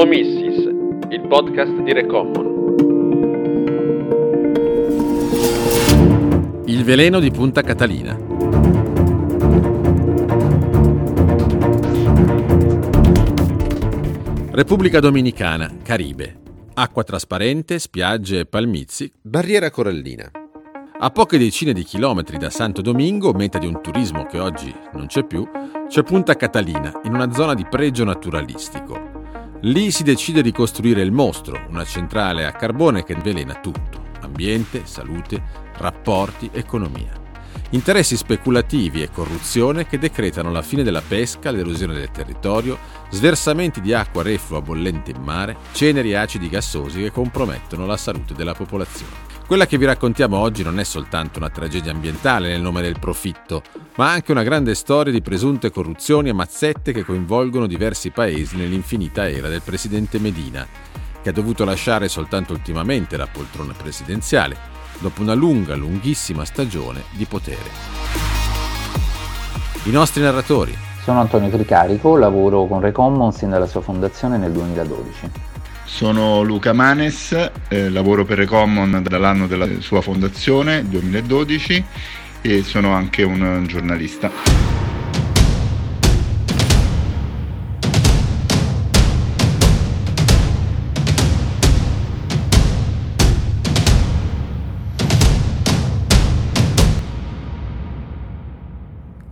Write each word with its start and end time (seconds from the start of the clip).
Omissis, 0.00 0.64
il 1.10 1.26
podcast 1.28 1.72
di 1.82 1.92
Recommon. 1.92 2.46
Il 6.66 6.84
veleno 6.84 7.18
di 7.18 7.32
Punta 7.32 7.62
Catalina. 7.62 8.16
Repubblica 14.52 15.00
Dominicana, 15.00 15.68
Caribe. 15.82 16.42
Acqua 16.74 17.02
trasparente, 17.02 17.80
spiagge 17.80 18.38
e 18.38 18.46
palmizi, 18.46 19.12
barriera 19.20 19.72
corallina. 19.72 20.30
A 21.00 21.10
poche 21.10 21.38
decine 21.38 21.72
di 21.72 21.82
chilometri 21.82 22.36
da 22.36 22.50
Santo 22.50 22.82
Domingo, 22.82 23.32
meta 23.32 23.58
di 23.58 23.66
un 23.66 23.82
turismo 23.82 24.26
che 24.26 24.38
oggi 24.38 24.72
non 24.92 25.06
c'è 25.06 25.24
più, 25.24 25.44
c'è 25.88 26.04
Punta 26.04 26.36
Catalina, 26.36 27.00
in 27.02 27.14
una 27.14 27.32
zona 27.32 27.54
di 27.54 27.66
pregio 27.68 28.04
naturalistico. 28.04 29.17
Lì 29.62 29.90
si 29.90 30.04
decide 30.04 30.40
di 30.40 30.52
costruire 30.52 31.02
il 31.02 31.10
mostro, 31.10 31.66
una 31.68 31.84
centrale 31.84 32.46
a 32.46 32.52
carbone 32.52 33.02
che 33.02 33.16
velena 33.16 33.54
tutto, 33.54 34.04
ambiente, 34.20 34.82
salute, 34.84 35.42
rapporti, 35.78 36.48
economia. 36.52 37.10
Interessi 37.70 38.16
speculativi 38.16 39.02
e 39.02 39.10
corruzione 39.10 39.84
che 39.84 39.98
decretano 39.98 40.52
la 40.52 40.62
fine 40.62 40.84
della 40.84 41.02
pesca, 41.06 41.50
l'erosione 41.50 41.94
del 41.94 42.12
territorio, 42.12 42.78
sversamenti 43.10 43.80
di 43.80 43.92
acqua 43.92 44.22
reflua 44.22 44.62
bollente 44.62 45.10
in 45.10 45.20
mare, 45.22 45.56
ceneri 45.72 46.14
acidi 46.14 46.48
gassosi 46.48 47.02
che 47.02 47.10
compromettono 47.10 47.84
la 47.84 47.96
salute 47.96 48.34
della 48.34 48.54
popolazione. 48.54 49.27
Quella 49.48 49.64
che 49.64 49.78
vi 49.78 49.86
raccontiamo 49.86 50.36
oggi 50.36 50.62
non 50.62 50.78
è 50.78 50.84
soltanto 50.84 51.38
una 51.38 51.48
tragedia 51.48 51.90
ambientale 51.90 52.48
nel 52.48 52.60
nome 52.60 52.82
del 52.82 52.98
profitto, 52.98 53.62
ma 53.94 54.10
anche 54.10 54.30
una 54.30 54.42
grande 54.42 54.74
storia 54.74 55.10
di 55.10 55.22
presunte 55.22 55.70
corruzioni 55.70 56.28
e 56.28 56.34
mazzette 56.34 56.92
che 56.92 57.02
coinvolgono 57.02 57.66
diversi 57.66 58.10
paesi 58.10 58.58
nell'infinita 58.58 59.26
era 59.26 59.48
del 59.48 59.62
presidente 59.62 60.18
Medina, 60.18 60.66
che 61.22 61.30
ha 61.30 61.32
dovuto 61.32 61.64
lasciare 61.64 62.08
soltanto 62.08 62.52
ultimamente 62.52 63.16
la 63.16 63.26
poltrona 63.26 63.72
presidenziale, 63.72 64.54
dopo 64.98 65.22
una 65.22 65.32
lunga, 65.32 65.74
lunghissima 65.74 66.44
stagione 66.44 67.04
di 67.12 67.24
potere. 67.24 67.70
I 69.84 69.90
nostri 69.90 70.20
narratori. 70.20 70.76
Sono 71.02 71.20
Antonio 71.20 71.48
Tricarico, 71.48 72.18
lavoro 72.18 72.66
con 72.66 72.82
Recommon 72.82 73.32
sin 73.32 73.48
dalla 73.48 73.66
sua 73.66 73.80
fondazione 73.80 74.36
nel 74.36 74.52
2012. 74.52 75.47
Sono 75.88 76.42
Luca 76.42 76.74
Manes, 76.74 77.32
eh, 77.68 77.88
lavoro 77.88 78.24
per 78.24 78.36
Recommon 78.36 79.02
dall'anno 79.02 79.46
della 79.46 79.66
sua 79.80 80.00
fondazione, 80.02 80.86
2012, 80.86 81.82
e 82.42 82.62
sono 82.62 82.92
anche 82.92 83.22
un 83.24 83.64
giornalista. 83.66 84.87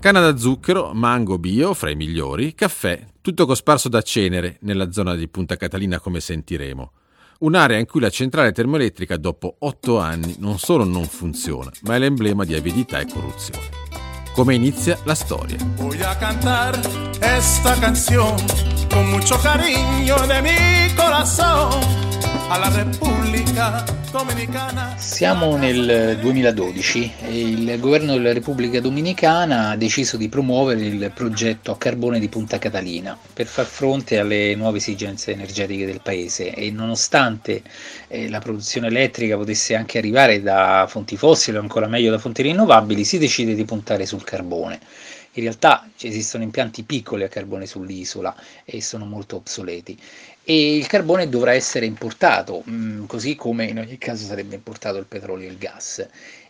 Canna 0.07 0.21
da 0.21 0.37
zucchero, 0.37 0.93
mango 0.95 1.37
bio, 1.37 1.75
fra 1.75 1.91
i 1.91 1.97
migliori, 1.97 2.55
caffè, 2.55 3.05
tutto 3.21 3.45
cosparso 3.45 3.89
da 3.89 4.03
cenere 4.03 4.59
nella 4.61 4.93
zona 4.93 5.17
di 5.17 5.27
Punta 5.27 5.57
Catalina 5.57 5.99
come 5.99 6.21
sentiremo. 6.21 6.93
Un'area 7.41 7.77
in 7.77 7.87
cui 7.87 7.99
la 8.01 8.09
centrale 8.09 8.53
termoelettrica 8.53 9.17
dopo 9.17 9.57
otto 9.59 9.99
anni 9.99 10.37
non 10.39 10.61
solo 10.61 10.85
non 10.85 11.07
funziona, 11.07 11.73
ma 11.83 11.97
è 11.97 11.99
l'emblema 11.99 12.45
di 12.45 12.55
avidità 12.55 13.01
e 13.01 13.09
corruzione. 13.09 13.69
Come 14.33 14.55
inizia 14.55 14.97
la 15.03 15.17
storia? 15.17 15.57
Voy 15.75 16.01
a 16.01 16.17
cantar 16.17 16.79
esta 17.19 17.77
canción 17.81 18.37
con 18.89 19.11
mucho 19.11 19.39
cariño 19.41 20.17
de 20.27 20.43
mi 20.43 20.95
corazón 20.95 21.71
alla 22.49 22.69
Repubblica 22.69 23.85
Dominicana. 24.11 24.95
Siamo 24.97 25.57
nel 25.57 26.17
2012 26.21 27.13
e 27.23 27.41
il 27.41 27.81
governo 27.81 28.13
della 28.13 28.33
Repubblica 28.33 28.81
Dominicana 28.81 29.71
ha 29.71 29.77
deciso 29.77 30.17
di 30.17 30.29
promuovere 30.29 30.81
il 30.85 31.11
progetto 31.15 31.73
a 31.73 31.77
carbone 31.77 32.21
di 32.21 32.29
Punta 32.29 32.59
Catalina 32.59 33.19
per 33.33 33.47
far 33.47 33.67
fronte 33.67 34.19
alle 34.19 34.55
nuove 34.55 34.79
esigenze 34.79 35.33
energetiche 35.33 35.87
del 35.87 36.01
paese 36.03 36.55
e 36.55 36.71
nonostante 36.71 37.63
eh, 38.09 38.31
la 38.31 38.39
produzione 38.39 38.87
elettrica 38.87 39.37
potesse 39.37 39.75
anche 39.75 39.99
arrivare 39.99 40.41
da 40.41 40.87
fonti 40.89 41.17
fossili 41.17 41.57
o 41.57 41.61
ancora 41.61 41.89
meglio 41.89 42.11
da 42.11 42.19
fonti 42.19 42.43
rinnovabili, 42.43 43.05
si 43.05 43.19
decide 43.19 43.55
di 43.55 43.65
puntare 43.65 44.07
sul 44.07 44.23
carbone. 44.23 44.79
In 45.37 45.43
realtà 45.43 45.89
esistono 46.01 46.45
impianti 46.45 46.83
piccoli 46.83 47.23
a 47.23 47.29
carbone 47.29 47.67
sull'isola 47.67 48.35
e 48.65 48.81
sono 48.81 49.05
molto 49.05 49.37
obsoleti 49.37 49.99
e 50.43 50.77
il 50.77 50.87
carbone 50.87 51.29
dovrà 51.29 51.53
essere 51.53 51.85
importato, 51.85 52.63
mm, 52.69 53.05
così 53.05 53.35
come 53.35 53.67
in 53.67 53.79
ogni 53.79 53.99
caso 53.99 54.25
sarebbe 54.25 54.55
importato 54.55 54.97
il 54.97 55.05
petrolio 55.05 55.49
e 55.49 55.51
il 55.51 55.59
gas. 55.59 56.07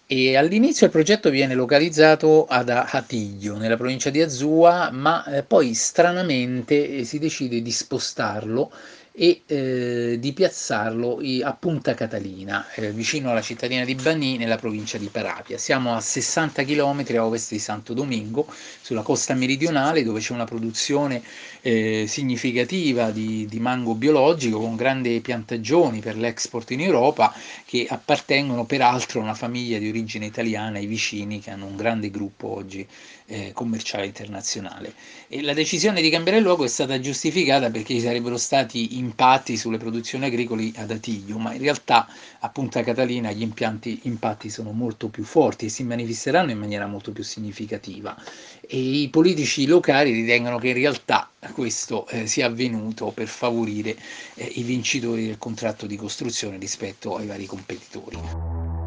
E 0.06 0.36
all'inizio 0.36 0.86
il 0.86 0.92
progetto 0.92 1.30
viene 1.30 1.54
localizzato 1.54 2.46
ad 2.46 2.68
Atiglio, 2.68 3.56
nella 3.56 3.76
provincia 3.76 4.10
di 4.10 4.22
Azua, 4.22 4.90
ma 4.92 5.24
eh, 5.24 5.42
poi 5.42 5.74
stranamente 5.74 6.98
eh, 6.98 7.04
si 7.04 7.18
decide 7.18 7.60
di 7.60 7.72
spostarlo 7.72 8.70
e 9.18 9.40
eh, 9.46 10.16
di 10.20 10.32
piazzarlo 10.34 11.20
a 11.42 11.52
Punta 11.54 11.94
Catalina, 11.94 12.70
eh, 12.74 12.92
vicino 12.92 13.30
alla 13.30 13.40
cittadina 13.40 13.82
di 13.82 13.94
Bani, 13.94 14.36
nella 14.36 14.56
provincia 14.56 14.98
di 14.98 15.08
Parapia. 15.08 15.56
Siamo 15.56 15.94
a 15.94 16.00
60 16.02 16.64
km 16.64 17.02
a 17.16 17.24
ovest 17.24 17.52
di 17.52 17.58
Santo 17.58 17.94
Domingo, 17.94 18.46
sulla 18.82 19.00
costa 19.00 19.32
meridionale, 19.32 20.04
dove 20.04 20.20
c'è 20.20 20.34
una 20.34 20.44
produzione 20.44 21.22
eh, 21.62 22.04
significativa 22.06 23.10
di, 23.10 23.46
di, 23.48 23.58
mango 23.58 23.94
biologico 23.94 24.60
con 24.60 24.76
grandi 24.76 25.18
piantagioni 25.22 26.00
per 26.00 26.18
l'export 26.18 26.72
in 26.72 26.82
Europa, 26.82 27.32
che 27.64 27.86
appartengono 27.88 28.66
peraltro 28.66 29.20
a 29.20 29.22
una 29.22 29.34
famiglia 29.34 29.78
di 29.78 29.88
origine 29.88 30.26
italiana, 30.26 30.78
i 30.78 30.86
vicini, 30.86 31.40
che 31.40 31.50
hanno 31.50 31.64
un 31.64 31.76
grande 31.76 32.10
gruppo 32.10 32.54
oggi 32.54 32.86
eh, 33.26 33.52
commerciale 33.52 34.06
internazionale. 34.06 34.94
E 35.28 35.42
la 35.42 35.52
decisione 35.52 36.00
di 36.00 36.10
cambiare 36.10 36.40
luogo 36.40 36.64
è 36.64 36.68
stata 36.68 36.98
giustificata 37.00 37.70
perché 37.70 37.94
ci 37.94 38.00
sarebbero 38.00 38.36
stati 38.36 38.98
impatti 38.98 39.56
sulle 39.56 39.78
produzioni 39.78 40.26
agricole 40.26 40.72
ad 40.76 40.90
Atiglio, 40.90 41.38
ma 41.38 41.52
in 41.52 41.60
realtà 41.60 42.08
a 42.40 42.48
Punta 42.48 42.82
Catalina 42.82 43.32
gli 43.32 43.42
impianti, 43.42 44.00
impatti 44.02 44.48
sono 44.48 44.72
molto 44.72 45.08
più 45.08 45.24
forti 45.24 45.66
e 45.66 45.68
si 45.68 45.82
manifesteranno 45.82 46.50
in 46.50 46.58
maniera 46.58 46.86
molto 46.86 47.12
più 47.12 47.24
significativa. 47.24 48.16
E 48.60 48.78
i 48.78 49.08
politici 49.08 49.66
locali 49.66 50.12
ritengono 50.12 50.58
che 50.58 50.68
in 50.68 50.74
realtà 50.74 51.30
questo 51.52 52.06
eh, 52.08 52.26
sia 52.26 52.46
avvenuto 52.46 53.10
per 53.10 53.28
favorire 53.28 53.96
eh, 54.34 54.44
i 54.54 54.62
vincitori 54.62 55.26
del 55.26 55.38
contratto 55.38 55.86
di 55.86 55.96
costruzione 55.96 56.58
rispetto 56.58 57.16
ai 57.16 57.26
vari 57.26 57.46
competitori. 57.46 58.85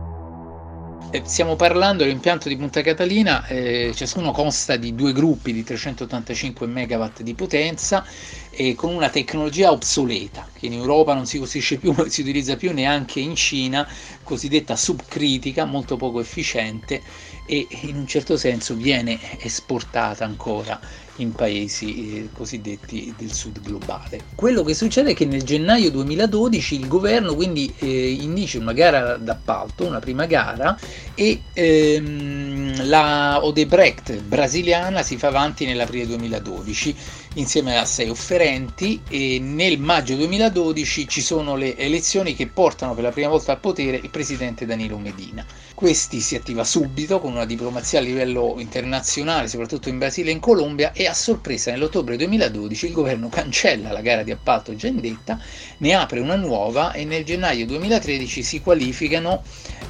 Stiamo 1.24 1.56
parlando 1.56 2.04
dell'impianto 2.04 2.50
di 2.50 2.58
Punta 2.58 2.82
Catalina, 2.82 3.46
eh, 3.48 3.94
ciascuno 3.96 4.32
consta 4.32 4.76
di 4.76 4.94
due 4.94 5.14
gruppi 5.14 5.54
di 5.54 5.64
385 5.64 6.68
MW 6.68 7.06
di 7.22 7.34
potenza 7.34 8.06
e 8.50 8.76
con 8.76 8.94
una 8.94 9.10
tecnologia 9.10 9.72
obsoleta 9.72 10.48
che 10.54 10.66
in 10.66 10.74
Europa 10.74 11.14
non 11.14 11.26
si 11.26 11.40
costruisce 11.40 11.78
più, 11.78 11.94
non 11.98 12.10
si 12.10 12.22
utilizza 12.22 12.58
più 12.58 12.74
neanche 12.74 13.22
in 13.22 13.36
Cina, 13.36 13.88
cosiddetta 14.24 14.76
subcritica, 14.76 15.66
molto 15.66 15.96
poco 15.96 16.20
efficiente 16.20 17.02
e 17.50 17.68
in 17.82 17.96
un 17.96 18.06
certo 18.06 18.38
senso 18.38 18.76
viene 18.76 19.20
esportata 19.40 20.24
ancora 20.24 20.80
in 21.16 21.34
paesi 21.34 22.18
eh, 22.18 22.30
cosiddetti 22.32 23.14
del 23.18 23.34
sud 23.34 23.60
globale. 23.62 24.22
Quello 24.36 24.64
che 24.64 24.76
succede 24.76 25.12
è 25.12 25.14
che 25.16 25.26
nel 25.26 25.44
gennaio 25.44 25.90
2012 25.90 26.76
il 26.76 26.88
governo 26.88 27.34
quindi 27.34 27.74
eh, 27.80 28.12
indice 28.12 28.60
una 28.60 28.72
gara 28.72 29.18
d'appalto, 29.18 29.86
una 29.86 30.00
prima 30.00 30.28
gara 30.28 30.78
e 31.16 31.42
ehm, 31.52 32.88
la 32.88 33.44
Odebrecht 33.44 34.22
brasiliana 34.22 35.02
si 35.02 35.18
fa 35.18 35.28
avanti 35.28 35.66
nell'aprile 35.66 36.06
2012 36.06 36.96
insieme 37.36 37.78
a 37.78 37.86
sei 37.86 38.10
offerenti 38.10 39.02
e 39.08 39.40
nel 39.40 39.80
maggio 39.80 40.16
2012 40.16 41.08
ci 41.08 41.22
sono 41.22 41.56
le 41.56 41.76
elezioni 41.78 42.36
che 42.36 42.48
portano 42.48 42.94
per 42.94 43.04
la 43.04 43.12
prima 43.12 43.30
volta 43.30 43.52
al 43.52 43.60
potere 43.60 43.98
il 43.98 44.10
presidente 44.10 44.66
Danilo 44.66 44.98
Medina. 44.98 45.46
Questi 45.80 46.20
si 46.20 46.36
attiva 46.36 46.66
subito 46.66 47.22
con 47.22 47.32
una 47.32 47.46
diplomazia 47.46 48.00
a 48.00 48.02
livello 48.02 48.56
internazionale, 48.58 49.48
soprattutto 49.48 49.88
in 49.88 49.98
Brasile 49.98 50.30
e 50.30 50.34
in 50.34 50.42
Colombia, 50.42 50.92
e 50.92 51.08
a 51.08 51.14
sorpresa 51.14 51.72
nell'ottobre 51.72 52.18
2012 52.18 52.88
il 52.88 52.92
governo 52.92 53.30
cancella 53.30 53.94
la 53.94 54.02
gara 54.02 54.24
di 54.24 54.32
appalto 54.32 54.76
già 54.76 54.88
indetta, 54.88 55.40
ne 55.78 55.94
apre 55.94 56.20
una 56.20 56.36
nuova 56.36 56.92
e 56.92 57.06
nel 57.06 57.24
gennaio 57.24 57.66
2013 57.66 58.44
si 58.44 58.60
qualificano 58.60 59.42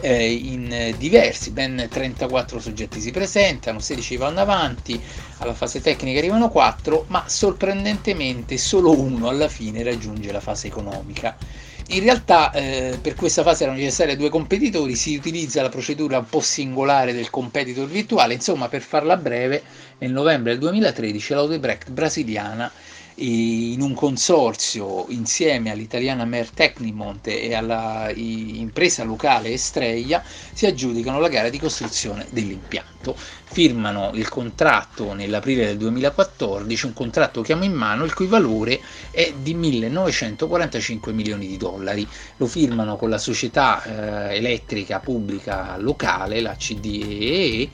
eh, 0.02 0.32
in 0.32 0.94
diversi, 0.96 1.50
ben 1.50 1.90
34 1.92 2.60
soggetti 2.60 3.02
si 3.02 3.10
presentano, 3.10 3.80
16 3.80 4.16
vanno 4.18 4.42
avanti, 4.42 5.04
alla 5.38 5.56
fase 5.56 5.82
tecnica 5.82 6.20
arrivano 6.20 6.50
4, 6.50 7.06
ma 7.08 7.24
sorprendentemente 7.28 8.60
solo 8.60 8.96
uno 8.96 9.28
alla 9.28 9.48
fine 9.48 9.82
raggiunge 9.82 10.32
la 10.32 10.40
fase 10.40 10.68
economica. 10.68 11.36
In 11.92 12.04
realtà 12.04 12.52
eh, 12.52 13.00
per 13.02 13.16
questa 13.16 13.42
fase 13.42 13.64
erano 13.64 13.80
necessari 13.80 14.16
due 14.16 14.30
competitori, 14.30 14.96
si 14.96 15.16
utilizza 15.16 15.64
la 15.64 15.70
procedura 15.70 16.20
un 16.20 16.30
po' 16.30 16.40
singolare 16.40 17.14
del 17.14 17.32
competitor 17.32 17.88
virtuale, 17.88 18.36
insomma 18.36 18.68
per 18.68 18.82
farla 18.82 19.18
breve 19.18 19.64
nel 19.98 20.12
novembre 20.12 20.52
del 20.52 20.60
2013 20.60 21.34
l'Audebrecht 21.34 21.90
brasiliana 21.90 22.72
in 23.22 23.82
un 23.82 23.94
consorzio 23.94 25.06
insieme 25.10 25.72
all'italiana 25.72 26.24
Mer 26.24 26.50
Tecnimont 26.52 27.28
e 27.28 27.54
all'impresa 27.54 29.04
locale 29.04 29.50
Estrella 29.50 30.24
si 30.54 30.66
aggiudicano 30.66 31.20
la 31.20 31.28
gara 31.28 31.50
di 31.50 31.60
costruzione 31.60 32.28
dell'impianto. 32.30 33.16
Firmano 33.52 34.12
il 34.14 34.30
contratto 34.30 35.14
nell'aprile 35.14 35.66
del 35.66 35.78
2014, 35.78 36.86
un 36.86 36.94
contratto 36.94 37.42
che 37.42 37.54
abbiamo 37.54 37.70
in 37.72 37.78
mano 37.78 38.06
il 38.06 38.14
cui 38.14 38.28
valore 38.28 38.80
è 39.12 39.34
di 39.42 39.54
1945 39.54 41.12
milioni 41.12 41.48
di 41.48 41.58
dollari. 41.58 42.08
Lo 42.38 42.46
firmano 42.46 42.96
con 42.96 43.10
la 43.10 43.18
società 43.18 43.84
eh, 44.30 44.38
elettrica 44.38 45.00
pubblica 45.00 45.76
locale, 45.78 46.42
la 46.42 46.56
CDEE, 46.56 47.70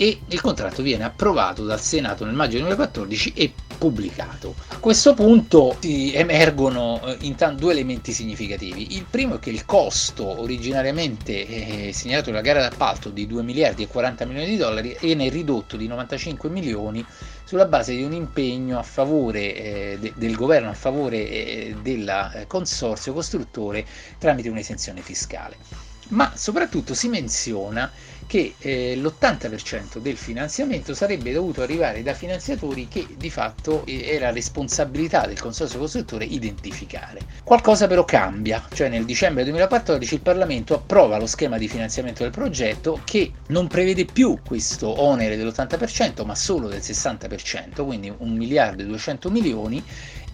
e 0.00 0.20
il 0.28 0.40
contratto 0.40 0.80
viene 0.80 1.02
approvato 1.02 1.64
dal 1.64 1.80
Senato 1.80 2.24
nel 2.24 2.34
maggio 2.34 2.58
2014 2.58 3.32
e 3.34 3.52
pubblicato. 3.78 4.54
A 4.68 4.78
questo 4.78 5.14
punto 5.14 5.76
emergono 5.80 7.00
eh, 7.04 7.16
intanto 7.20 7.60
due 7.60 7.72
elementi 7.72 8.12
significativi. 8.12 8.96
Il 8.96 9.06
primo 9.08 9.36
è 9.36 9.38
che 9.38 9.50
il 9.50 9.64
costo 9.64 10.40
originariamente 10.40 11.88
eh, 11.88 11.92
segnalato 11.92 12.30
nella 12.30 12.42
gara 12.42 12.60
d'appalto 12.60 13.10
di 13.10 13.26
2 13.26 13.42
miliardi 13.42 13.84
e 13.84 13.86
40 13.88 14.26
milioni 14.26 14.48
di 14.48 14.56
dollari 14.56 14.96
viene 15.00 15.28
ridotto 15.28 15.76
di 15.76 15.86
95 15.86 16.48
milioni 16.50 17.04
sulla 17.44 17.64
base 17.64 17.94
di 17.94 18.02
un 18.02 18.12
impegno 18.12 18.78
a 18.78 18.82
favore 18.82 19.54
eh, 19.54 19.96
de- 19.98 20.12
del 20.16 20.34
governo, 20.34 20.68
a 20.68 20.74
favore 20.74 21.28
eh, 21.28 21.76
del 21.80 22.06
eh, 22.34 22.46
consorzio 22.46 23.14
costruttore 23.14 23.86
tramite 24.18 24.50
un'esenzione 24.50 25.00
fiscale. 25.00 25.56
Ma 26.08 26.32
soprattutto 26.34 26.94
si 26.94 27.08
menziona 27.08 27.90
che 28.28 28.56
eh, 28.58 28.94
l'80% 28.94 29.96
del 30.00 30.18
finanziamento 30.18 30.92
sarebbe 30.92 31.32
dovuto 31.32 31.62
arrivare 31.62 32.02
da 32.02 32.12
finanziatori 32.12 32.86
che 32.86 33.06
di 33.16 33.30
fatto 33.30 33.86
era 33.86 34.30
responsabilità 34.30 35.26
del 35.26 35.40
consorzio 35.40 35.78
costruttore 35.78 36.26
identificare. 36.26 37.22
Qualcosa 37.42 37.86
però 37.86 38.04
cambia, 38.04 38.62
cioè 38.74 38.90
nel 38.90 39.06
dicembre 39.06 39.44
2014 39.44 40.14
il 40.14 40.20
Parlamento 40.20 40.74
approva 40.74 41.16
lo 41.16 41.26
schema 41.26 41.56
di 41.56 41.68
finanziamento 41.68 42.22
del 42.22 42.30
progetto 42.30 43.00
che 43.02 43.32
non 43.46 43.66
prevede 43.66 44.04
più 44.04 44.38
questo 44.44 45.00
onere 45.00 45.38
dell'80% 45.38 46.26
ma 46.26 46.34
solo 46.34 46.68
del 46.68 46.80
60%, 46.80 47.82
quindi 47.82 48.12
1 48.14 48.34
miliardo 48.34 48.82
e 48.82 48.86
200 48.86 49.30
milioni 49.30 49.82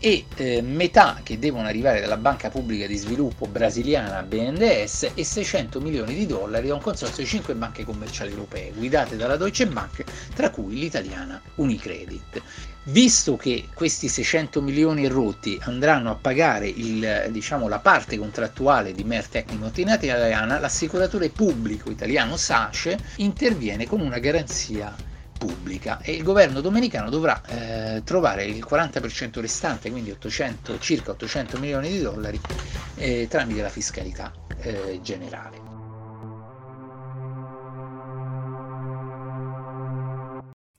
e 0.05 0.27
eh, 0.37 0.61
metà 0.61 1.21
che 1.23 1.39
devono 1.39 1.67
arrivare 1.67 1.99
dalla 1.99 2.19
Banca 2.19 2.51
Pubblica 2.51 2.87
di 2.87 2.95
Sviluppo 2.95 3.47
brasiliana 3.47 4.23
BNDES 4.23 5.12
e 5.15 5.25
600 5.25 5.81
milioni 5.81 6.15
di 6.15 6.27
dollari 6.27 6.67
da 6.67 6.75
un 6.75 6.83
consorzio 6.83 7.23
di 7.23 7.29
5 7.31 7.55
banche 7.55 7.87
commerciali 7.87 8.31
europee 8.31 8.73
guidate 8.77 9.17
dalla 9.17 9.39
Deutsche 9.39 9.67
Bank, 9.67 10.05
tra 10.35 10.51
cui 10.51 10.79
l'italiana 10.79 11.41
Unicredit. 11.55 12.43
Visto 12.83 13.39
che 13.39 13.69
questi 13.73 14.09
600 14.09 14.61
milioni 14.61 15.06
rotti 15.06 15.59
andranno 15.62 16.11
a 16.11 16.17
pagare 16.17 16.69
il, 16.69 17.29
diciamo, 17.31 17.67
la 17.67 17.79
parte 17.79 18.19
contrattuale 18.19 18.93
di 18.93 19.05
Mer 19.05 19.27
Tecnico 19.27 19.71
Italiana, 19.75 20.59
l'assicuratore 20.59 21.31
pubblico 21.31 21.91
italiano 21.91 22.37
SACE 22.37 22.99
interviene 23.17 23.87
con 23.87 24.01
una 24.01 24.19
garanzia 24.19 24.95
pubblica 25.44 26.00
e 26.00 26.12
il 26.12 26.23
governo 26.23 26.62
domenicano 26.62 27.11
dovrà 27.11 27.43
eh, 27.46 28.02
trovare 28.02 28.44
il 28.44 28.67
40% 28.67 29.41
restante, 29.41 29.91
quindi 29.91 30.11
800, 30.11 30.79
circa 30.79 31.11
800 31.11 31.58
milioni 31.58 31.91
di 31.91 32.00
dollari, 32.00 32.41
eh, 32.96 33.26
tramite 33.29 33.61
la 33.61 33.69
fiscalità 33.69 34.32
eh, 34.58 35.00
generale. 35.02 35.61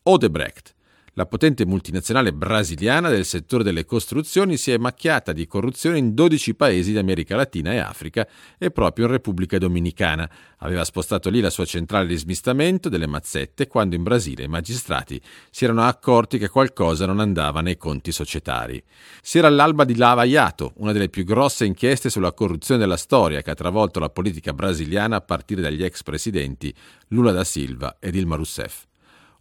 Odebrecht 0.01 0.73
la 1.17 1.25
potente 1.25 1.65
multinazionale 1.65 2.33
brasiliana 2.33 3.07
del 3.07 3.23
settore 3.23 3.63
delle 3.63 3.85
costruzioni 3.85 4.57
si 4.57 4.71
è 4.71 4.77
macchiata 4.77 5.31
di 5.31 5.47
corruzione 5.47 5.97
in 5.97 6.13
12 6.13 6.56
paesi 6.56 6.91
di 6.91 6.97
America 6.97 7.38
Latina 7.38 7.71
e 7.71 7.77
Africa 7.77 8.27
e 8.57 8.69
proprio 8.69 9.06
in 9.06 9.12
Repubblica 9.12 9.57
Dominicana. 9.57 10.29
Aveva 10.57 10.83
spostato 10.83 11.29
lì 11.29 11.39
la 11.39 11.50
sua 11.50 11.63
centrale 11.63 12.07
di 12.07 12.17
smistamento 12.17 12.89
delle 12.89 13.07
mazzette 13.07 13.67
quando 13.67 13.95
in 13.95 14.03
Brasile 14.03 14.44
i 14.44 14.50
magistrati 14.50 15.21
si 15.50 15.63
erano 15.63 15.83
accorti 15.83 16.38
che 16.38 16.50
qualcosa 16.50 17.06
non 17.06 17.21
andava 17.21 17.62
nei 17.62 17.77
conti 17.77 18.12
societari. 18.12 18.83
Si 19.21 19.38
era 19.38 19.47
all'alba 19.47 19.85
di 19.85 19.95
Lava 19.95 20.25
Yato, 20.25 20.73
una 20.77 20.91
delle 20.91 21.07
più 21.07 21.23
grosse 21.23 21.63
inchieste 21.63 22.09
sulla 22.09 22.33
corruzione 22.33 22.81
della 22.81 22.97
storia 22.97 23.41
che 23.41 23.51
ha 23.51 23.56
travolto 23.56 24.01
la 24.01 24.09
politica 24.09 24.51
brasiliana 24.51 25.15
a 25.15 25.21
partire 25.21 25.62
dagli 25.62 25.83
ex 25.83 26.03
presidenti 26.03 26.75
Lula 27.09 27.31
da 27.31 27.45
Silva 27.45 28.00
e 28.01 28.12
Dilma 28.12 28.35
Rousseff. 28.35 28.83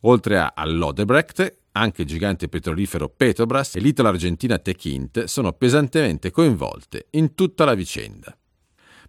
Oltre 0.06 0.52
all'Odebrecht, 0.54 1.62
anche 1.76 2.02
il 2.02 2.08
gigante 2.08 2.48
petrolifero 2.48 3.08
Petrobras 3.08 3.76
e 3.76 3.80
l'italo-argentina 3.80 4.58
Techint 4.58 5.24
sono 5.24 5.52
pesantemente 5.52 6.30
coinvolte 6.30 7.06
in 7.10 7.34
tutta 7.34 7.64
la 7.64 7.74
vicenda. 7.74 8.36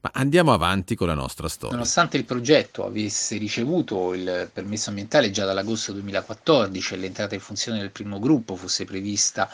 Ma 0.01 0.11
andiamo 0.13 0.53
avanti 0.53 0.95
con 0.95 1.07
la 1.07 1.15
nostra 1.15 1.47
storia. 1.47 1.75
Nonostante 1.75 2.17
il 2.17 2.25
progetto 2.25 2.85
avesse 2.85 3.37
ricevuto 3.37 4.13
il 4.13 4.49
permesso 4.53 4.89
ambientale 4.89 5.31
già 5.31 5.45
dall'agosto 5.45 5.93
2014 5.93 6.93
e 6.93 6.97
l'entrata 6.97 7.33
in 7.33 7.41
funzione 7.41 7.79
del 7.79 7.89
primo 7.89 8.19
gruppo 8.19 8.55
fosse 8.55 8.85
prevista 8.85 9.49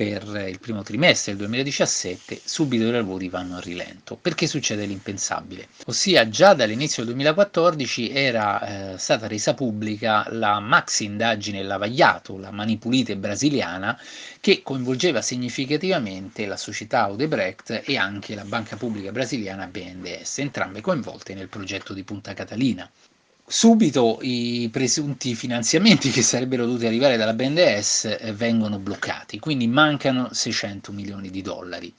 per 0.00 0.46
il 0.48 0.58
primo 0.58 0.82
trimestre 0.82 1.32
del 1.32 1.42
2017, 1.42 2.40
subito 2.42 2.84
i 2.84 2.90
lavori 2.90 3.28
vanno 3.28 3.56
a 3.56 3.60
rilento. 3.60 4.16
Perché 4.16 4.46
succede 4.46 4.86
l'impensabile? 4.86 5.68
Ossia, 5.84 6.26
già 6.30 6.54
dall'inizio 6.54 7.04
del 7.04 7.12
2014 7.12 8.10
era 8.10 8.94
eh, 8.94 8.98
stata 8.98 9.26
resa 9.26 9.52
pubblica 9.52 10.26
la 10.30 10.58
maxi 10.58 11.04
indagine 11.04 11.62
Lavagliato, 11.62 12.38
la 12.38 12.50
manipulite 12.50 13.18
brasiliana, 13.18 14.00
che 14.40 14.62
coinvolgeva 14.62 15.20
significativamente 15.20 16.46
la 16.46 16.56
società 16.56 17.10
Odebrecht 17.10 17.82
e 17.84 17.98
anche 17.98 18.34
la 18.34 18.44
banca 18.44 18.76
pubblica 18.76 19.12
brasiliana 19.12 19.66
BNDES, 19.66 20.38
entrambe 20.38 20.80
coinvolte 20.80 21.34
nel 21.34 21.48
progetto 21.48 21.92
di 21.92 22.04
Punta 22.04 22.32
Catalina 22.32 22.90
subito 23.50 24.20
i 24.22 24.68
presunti 24.70 25.34
finanziamenti 25.34 26.10
che 26.10 26.22
sarebbero 26.22 26.66
dovuti 26.66 26.86
arrivare 26.86 27.16
dalla 27.16 27.32
BNDES 27.32 28.16
eh, 28.20 28.32
vengono 28.32 28.78
bloccati, 28.78 29.40
quindi 29.40 29.66
mancano 29.66 30.28
600 30.32 30.92
milioni 30.92 31.30
di 31.30 31.42
dollari. 31.42 31.92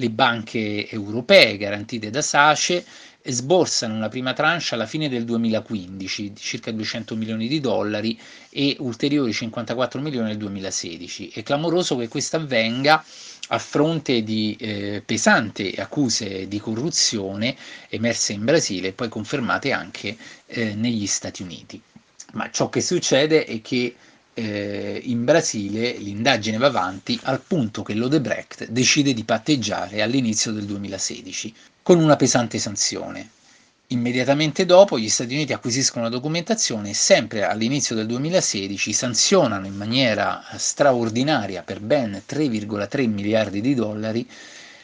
Le 0.00 0.08
banche 0.08 0.88
europee 0.88 1.58
garantite 1.58 2.08
da 2.08 2.22
SACE 2.22 2.82
sborsano 3.22 3.94
una 3.94 4.08
prima 4.08 4.32
tranche 4.32 4.74
alla 4.74 4.86
fine 4.86 5.10
del 5.10 5.26
2015 5.26 6.32
di 6.32 6.40
circa 6.40 6.70
200 6.70 7.14
milioni 7.16 7.48
di 7.48 7.60
dollari 7.60 8.18
e 8.48 8.76
ulteriori 8.78 9.30
54 9.34 10.00
milioni 10.00 10.28
nel 10.28 10.38
2016. 10.38 11.32
È 11.34 11.42
clamoroso 11.42 11.98
che 11.98 12.08
questo 12.08 12.36
avvenga 12.36 13.04
a 13.48 13.58
fronte 13.58 14.22
di 14.22 14.56
eh, 14.58 15.02
pesanti 15.04 15.74
accuse 15.76 16.48
di 16.48 16.58
corruzione 16.58 17.54
emerse 17.90 18.32
in 18.32 18.42
Brasile 18.42 18.88
e 18.88 18.92
poi 18.92 19.10
confermate 19.10 19.70
anche 19.70 20.16
eh, 20.46 20.74
negli 20.74 21.06
Stati 21.06 21.42
Uniti. 21.42 21.78
Ma 22.32 22.50
ciò 22.50 22.70
che 22.70 22.80
succede 22.80 23.44
è 23.44 23.60
che 23.60 23.94
eh, 24.34 25.00
in 25.04 25.24
Brasile 25.24 25.92
l'indagine 25.92 26.56
va 26.56 26.66
avanti 26.66 27.18
al 27.24 27.40
punto 27.40 27.82
che 27.82 27.94
l'Odebrecht 27.94 28.68
decide 28.68 29.12
di 29.12 29.24
patteggiare 29.24 30.02
all'inizio 30.02 30.52
del 30.52 30.64
2016 30.64 31.54
con 31.82 31.98
una 31.98 32.16
pesante 32.16 32.58
sanzione. 32.58 33.30
Immediatamente 33.88 34.66
dopo 34.66 34.98
gli 34.98 35.08
Stati 35.08 35.34
Uniti 35.34 35.52
acquisiscono 35.52 36.04
la 36.04 36.10
documentazione 36.10 36.90
e 36.90 36.94
sempre 36.94 37.44
all'inizio 37.44 37.96
del 37.96 38.06
2016 38.06 38.92
sanzionano 38.92 39.66
in 39.66 39.74
maniera 39.74 40.44
straordinaria 40.56 41.62
per 41.62 41.80
ben 41.80 42.22
3,3 42.28 43.08
miliardi 43.08 43.60
di 43.60 43.74
dollari 43.74 44.28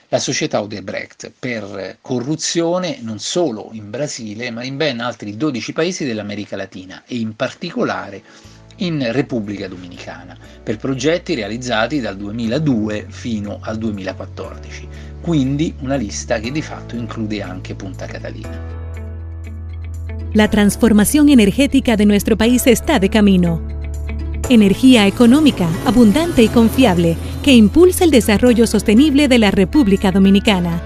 la 0.09 0.19
società 0.19 0.61
Odebrecht 0.61 1.33
per 1.38 1.99
corruzione 2.00 2.99
non 3.00 3.21
solo 3.21 3.71
in 3.73 3.91
Brasile 3.91 4.50
ma 4.50 4.65
in 4.65 4.76
ben 4.76 5.00
altri 5.00 5.37
12 5.37 5.73
paesi 5.73 6.05
dell'America 6.05 6.57
Latina 6.57 7.05
e 7.07 7.17
in 7.17 7.37
particolare 7.37 8.23
in 8.76 9.06
Repubblica 9.12 9.68
Dominicana 9.68 10.37
per 10.62 10.76
progetti 10.76 11.35
realizzati 11.35 12.00
dal 12.00 12.16
2002 12.16 13.06
fino 13.09 13.59
al 13.61 13.78
2014, 13.78 14.88
quindi 15.21 15.75
una 15.80 15.97
lista 15.97 16.38
che 16.38 16.50
di 16.50 16.62
fatto 16.62 16.97
include 16.97 17.42
anche 17.42 17.75
Punta 17.75 18.06
Catalina. 18.06 18.85
La 20.33 20.49
transformación 20.49 21.28
energética 21.28 21.97
de 21.97 22.04
nuestro 22.04 22.37
país 22.37 22.66
está 22.66 22.99
de 22.99 23.09
camino. 23.09 23.62
Energía 24.49 25.06
económica, 25.06 25.68
abundante 25.85 26.42
y 26.42 26.49
confiable 26.49 27.16
que 27.42 27.54
impulsa 27.54 28.04
el 28.04 28.11
desarrollo 28.11 28.66
sostenible 28.66 29.28
de 29.28 29.38
la 29.38 29.50
República 29.50 30.12
Dominicana. 30.12 30.83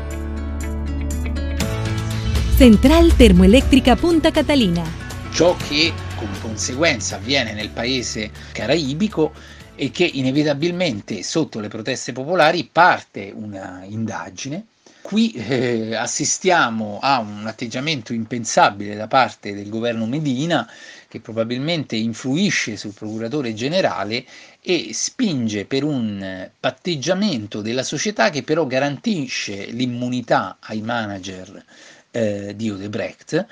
Central 2.56 3.12
Termoeléctrica 3.14 3.96
Punta 3.96 4.30
Catalina. 4.30 4.84
Ciò 5.32 5.56
che 5.68 5.92
come 6.20 6.38
conseguenza 6.38 7.16
avviene 7.16 7.54
nel 7.54 7.70
paese 7.70 8.30
caraibico 8.52 9.32
è 9.74 9.90
che 9.90 10.04
inevitabilmente 10.04 11.22
sotto 11.22 11.60
le 11.60 11.68
proteste 11.68 12.12
popolari 12.12 12.68
parte 12.70 13.32
una 13.34 13.82
indagine. 13.88 14.66
Qui 15.00 15.32
eh, 15.32 15.94
assistiamo 15.94 16.98
a 17.00 17.20
un 17.20 17.46
atteggiamento 17.46 18.12
impensabile 18.12 18.96
da 18.96 19.06
parte 19.06 19.54
del 19.54 19.70
governo 19.70 20.04
Medina 20.04 20.70
che 21.08 21.20
probabilmente 21.20 21.96
influisce 21.96 22.76
sul 22.76 22.92
procuratore 22.92 23.54
generale 23.54 24.26
e 24.60 24.90
spinge 24.92 25.64
per 25.64 25.84
un 25.84 26.50
patteggiamento 26.60 27.62
della 27.62 27.82
società 27.82 28.28
che 28.28 28.42
però 28.42 28.66
garantisce 28.66 29.64
l'immunità 29.70 30.58
ai 30.60 30.82
manager 30.82 31.64
eh, 32.10 32.52
di 32.54 32.70
Odebrecht. 32.70 33.46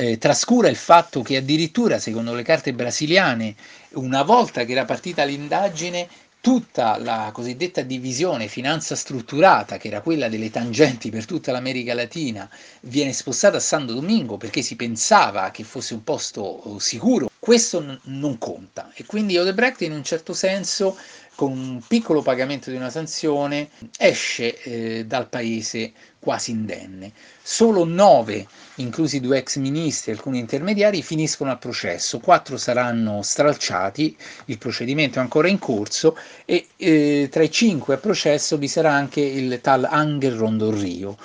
Eh, 0.00 0.16
trascura 0.16 0.68
il 0.68 0.76
fatto 0.76 1.22
che 1.22 1.38
addirittura, 1.38 1.98
secondo 1.98 2.32
le 2.32 2.44
carte 2.44 2.72
brasiliane, 2.72 3.56
una 3.94 4.22
volta 4.22 4.64
che 4.64 4.70
era 4.70 4.84
partita 4.84 5.24
l'indagine, 5.24 6.08
tutta 6.40 6.98
la 6.98 7.30
cosiddetta 7.32 7.82
divisione 7.82 8.46
finanza 8.46 8.94
strutturata, 8.94 9.76
che 9.76 9.88
era 9.88 10.00
quella 10.00 10.28
delle 10.28 10.50
tangenti 10.50 11.10
per 11.10 11.24
tutta 11.24 11.50
l'America 11.50 11.94
Latina, 11.94 12.48
viene 12.82 13.12
spostata 13.12 13.56
a 13.56 13.60
Santo 13.60 13.92
Domingo 13.92 14.36
perché 14.36 14.62
si 14.62 14.76
pensava 14.76 15.50
che 15.50 15.64
fosse 15.64 15.94
un 15.94 16.04
posto 16.04 16.42
oh, 16.42 16.78
sicuro, 16.78 17.28
questo 17.36 17.80
n- 17.80 17.98
non 18.04 18.38
conta. 18.38 18.92
E 18.94 19.04
quindi 19.04 19.36
Odebrecht 19.36 19.80
in 19.80 19.90
un 19.90 20.04
certo 20.04 20.32
senso 20.32 20.96
con 21.34 21.50
un 21.50 21.80
piccolo 21.86 22.22
pagamento 22.22 22.70
di 22.70 22.76
una 22.76 22.90
sanzione 22.90 23.70
esce 23.98 24.60
eh, 24.62 25.06
dal 25.06 25.28
paese 25.28 25.92
quasi 26.18 26.50
indenne. 26.50 27.12
Solo 27.42 27.84
nove, 27.84 28.46
inclusi 28.76 29.20
due 29.20 29.38
ex 29.38 29.56
ministri 29.56 30.10
e 30.10 30.14
alcuni 30.14 30.38
intermediari, 30.38 31.02
finiscono 31.02 31.50
al 31.50 31.58
processo, 31.58 32.18
quattro 32.18 32.56
saranno 32.56 33.22
stralciati, 33.22 34.16
il 34.46 34.58
procedimento 34.58 35.18
è 35.18 35.22
ancora 35.22 35.48
in 35.48 35.58
corso 35.58 36.16
e 36.44 36.68
eh, 36.76 37.28
tra 37.30 37.42
i 37.42 37.50
cinque 37.50 37.94
a 37.94 37.98
processo 37.98 38.58
vi 38.58 38.68
sarà 38.68 38.92
anche 38.92 39.20
il 39.20 39.60
tal 39.60 39.84
Angel 39.84 40.34
Rondorrio 40.34 41.16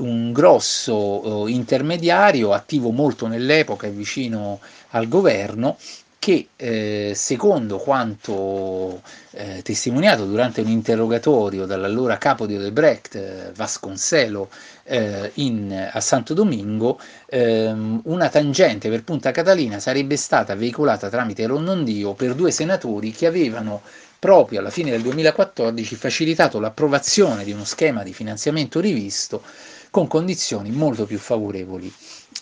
un 0.00 0.32
grosso 0.32 1.46
eh, 1.46 1.50
intermediario 1.50 2.52
attivo 2.52 2.90
molto 2.90 3.26
nell'epoca 3.26 3.86
e 3.86 3.90
vicino 3.90 4.60
al 4.90 5.08
governo 5.08 5.76
che 6.20 6.48
eh, 6.54 7.12
secondo 7.14 7.78
quanto 7.78 9.00
eh, 9.30 9.62
testimoniato 9.62 10.26
durante 10.26 10.60
un 10.60 10.68
interrogatorio 10.68 11.64
dall'allora 11.64 12.18
capo 12.18 12.44
di 12.44 12.56
Odebrecht, 12.56 13.14
eh, 13.14 13.52
Vasconcelo, 13.56 14.50
eh, 14.84 15.30
in, 15.36 15.90
a 15.90 16.00
Santo 16.00 16.34
Domingo, 16.34 17.00
ehm, 17.26 18.02
una 18.04 18.28
tangente 18.28 18.90
per 18.90 19.02
Punta 19.02 19.30
Catalina 19.30 19.80
sarebbe 19.80 20.16
stata 20.16 20.54
veicolata 20.54 21.08
tramite 21.08 21.46
Rondondio 21.46 22.12
per 22.12 22.34
due 22.34 22.50
senatori 22.50 23.12
che 23.12 23.26
avevano 23.26 23.80
proprio 24.18 24.60
alla 24.60 24.68
fine 24.68 24.90
del 24.90 25.00
2014 25.00 25.94
facilitato 25.94 26.60
l'approvazione 26.60 27.44
di 27.44 27.52
uno 27.52 27.64
schema 27.64 28.02
di 28.02 28.12
finanziamento 28.12 28.78
rivisto 28.78 29.42
con 29.88 30.06
condizioni 30.06 30.70
molto 30.70 31.06
più 31.06 31.18
favorevoli 31.18 31.90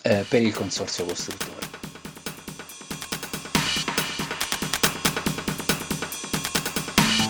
eh, 0.01 0.25
per 0.27 0.41
il 0.41 0.53
consorzio 0.53 1.05
costruttore. 1.05 1.68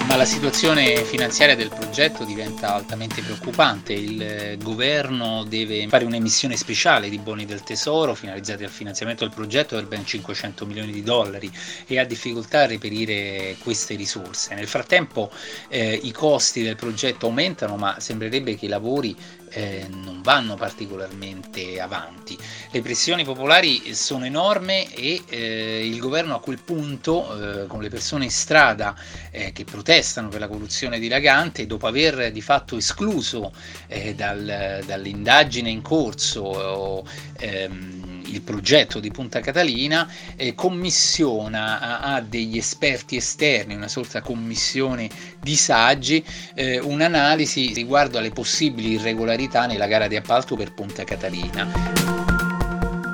Ma 0.10 0.16
la 0.16 0.26
situazione 0.26 1.04
finanziaria 1.06 1.56
del 1.56 1.70
progetto 1.70 2.24
diventa 2.24 2.74
altamente 2.74 3.22
preoccupante. 3.22 3.94
Il 3.94 4.20
eh, 4.20 4.58
governo 4.58 5.44
deve 5.44 5.88
fare 5.88 6.04
un'emissione 6.04 6.58
speciale 6.58 7.10
di 7.10 7.20
buoni 7.20 7.46
del 7.46 7.62
tesoro 7.62 8.16
finalizzati 8.16 8.64
al 8.64 8.72
finanziamento 8.72 9.24
del 9.24 9.36
progetto 9.36 9.76
per 9.76 9.86
ben 9.86 10.04
500 10.04 10.66
milioni 10.66 10.92
di 10.92 11.04
dollari 11.04 11.52
e 11.86 12.00
ha 12.00 12.06
difficoltà 12.06 12.62
a 12.62 12.66
reperire 12.66 13.56
queste 13.60 13.94
risorse. 13.94 14.56
Nel 14.56 14.66
frattempo 14.66 15.30
eh, 15.68 16.00
i 16.02 16.12
costi 16.12 16.64
del 16.64 16.76
progetto 16.76 17.28
aumentano, 17.28 17.78
ma 17.78 18.00
sembrerebbe 18.00 18.56
che 18.56 18.66
i 18.66 18.70
lavori 18.70 19.16
eh, 19.50 19.88
non 19.90 20.22
vanno 20.22 20.56
particolarmente 20.56 21.80
avanti. 21.80 22.38
Le 22.72 22.82
pressioni 22.82 23.24
popolari 23.24 23.94
sono 23.94 24.26
enormi 24.26 24.88
e 24.92 25.24
eh, 25.28 25.88
il 25.88 26.00
governo 26.00 26.36
a 26.36 26.40
quel 26.40 26.60
punto, 26.60 27.64
eh, 27.64 27.68
con 27.68 27.82
le 27.82 27.90
persone 27.90 28.26
in 28.26 28.32
strada 28.32 28.96
eh, 29.32 29.52
che 29.52 29.64
protestano 29.64 30.28
per 30.28 30.40
la 30.40 30.48
corruzione 30.48 31.00
dilagante, 31.00 31.66
dopo 31.66 31.88
aver 31.88 32.32
di 32.32 32.42
fatto 32.42 32.78
escluso 32.78 33.54
eh, 33.88 34.16
dal, 34.16 34.84
dall'indagine 34.86 35.70
in 35.70 35.82
corso 35.82 37.06
ehm, 37.38 38.09
il 38.32 38.42
progetto 38.42 39.00
di 39.00 39.12
Punta 39.12 39.40
Catalina, 39.40 40.10
eh, 40.36 40.56
commissiona 40.56 41.80
a, 41.80 42.16
a, 42.16 42.22
degli 42.22 42.58
esperti 42.58 43.16
esterni, 43.16 43.76
una 43.76 43.88
sorta 43.88 44.22
commissione 44.22 45.10
di 45.40 45.56
saggi, 45.56 46.24
eh, 46.54 46.80
un'analisi 46.80 47.74
riguardo 47.74 48.18
alle 48.18 48.32
possibili 48.32 48.92
irregolarità 48.92 49.66
nella 49.66 49.88
gara 49.88 50.08
di 50.08 50.16
appalto 50.16 50.56
per 50.56 50.74
Punta 50.74 51.04
Catalina. 51.04 51.68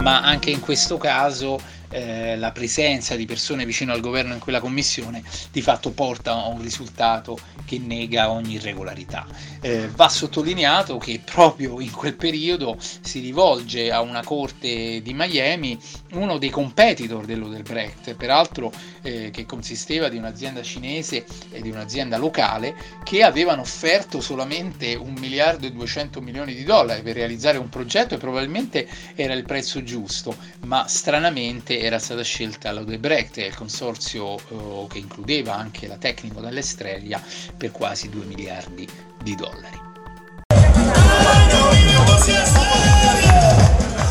Ma 0.02 0.22
anche 0.22 0.52
in 0.52 0.60
questo 0.60 0.98
caso 0.98 1.60
eh, 1.96 2.36
la 2.36 2.52
presenza 2.52 3.16
di 3.16 3.26
persone 3.26 3.66
vicino 3.66 3.94
al 3.94 4.02
governo 4.02 4.34
in 4.34 4.40
quella 4.40 4.60
commissione 4.60 5.24
di 5.50 5.62
fatto 5.62 5.92
porta 5.92 6.34
a 6.34 6.48
un 6.48 6.62
risultato 6.62 7.38
che 7.64 7.80
nega 7.80 8.30
ogni 8.30 8.56
irregolarità. 8.56 9.26
Eh, 9.62 9.88
va 9.96 10.10
sottolineato 10.10 10.98
che 10.98 11.22
proprio 11.24 11.80
in 11.80 11.92
quel 11.92 12.16
periodo 12.16 12.78
si 12.80 13.22
rivolge 13.22 13.94
a 13.94 14.02
una 14.02 14.24
corte 14.24 15.02
di 15.02 15.14
Miami 15.14 15.80
uno 16.16 16.38
dei 16.38 16.50
competitor 16.50 17.26
dell'Odelbrecht, 17.26 18.16
peraltro 18.16 18.72
eh, 19.02 19.30
che 19.32 19.46
consisteva 19.46 20.10
di 20.10 20.18
un'azienda 20.18 20.62
cinese 20.62 21.26
e 21.52 21.62
di 21.62 21.70
un'azienda 21.70 22.18
locale 22.18 22.76
che 23.04 23.24
avevano 23.24 23.62
offerto 23.62 24.22
solamente 24.22 24.96
un 24.96 25.14
miliardo 25.14 25.66
e 25.66 25.72
200 25.72 26.22
milioni 26.22 26.54
di 26.54 26.64
dollari 26.64 27.02
per 27.02 27.16
realizzare 27.16 27.58
un 27.58 27.70
progetto 27.70 28.16
e 28.16 28.18
probabilmente 28.18 28.88
era 29.16 29.34
il 29.34 29.44
prezzo 29.44 29.84
giusto, 29.84 30.36
ma 30.62 30.88
stranamente 30.88 31.80
era 31.80 32.00
stata 32.00 32.24
scelta 32.24 32.72
l'Odebrecht 32.72 33.38
e 33.38 33.46
il 33.48 33.56
consorzio 33.56 34.38
eh, 34.38 34.88
che 34.90 34.98
includeva 34.98 35.56
anche 35.56 35.88
la 35.88 35.98
Tecnico 35.98 36.42
dall'Estrella 36.42 37.22
per 37.56 37.72
quasi 37.72 38.10
2 38.10 38.26
miliardi 38.26 38.88
di 39.22 39.36
dollari. 39.36 39.95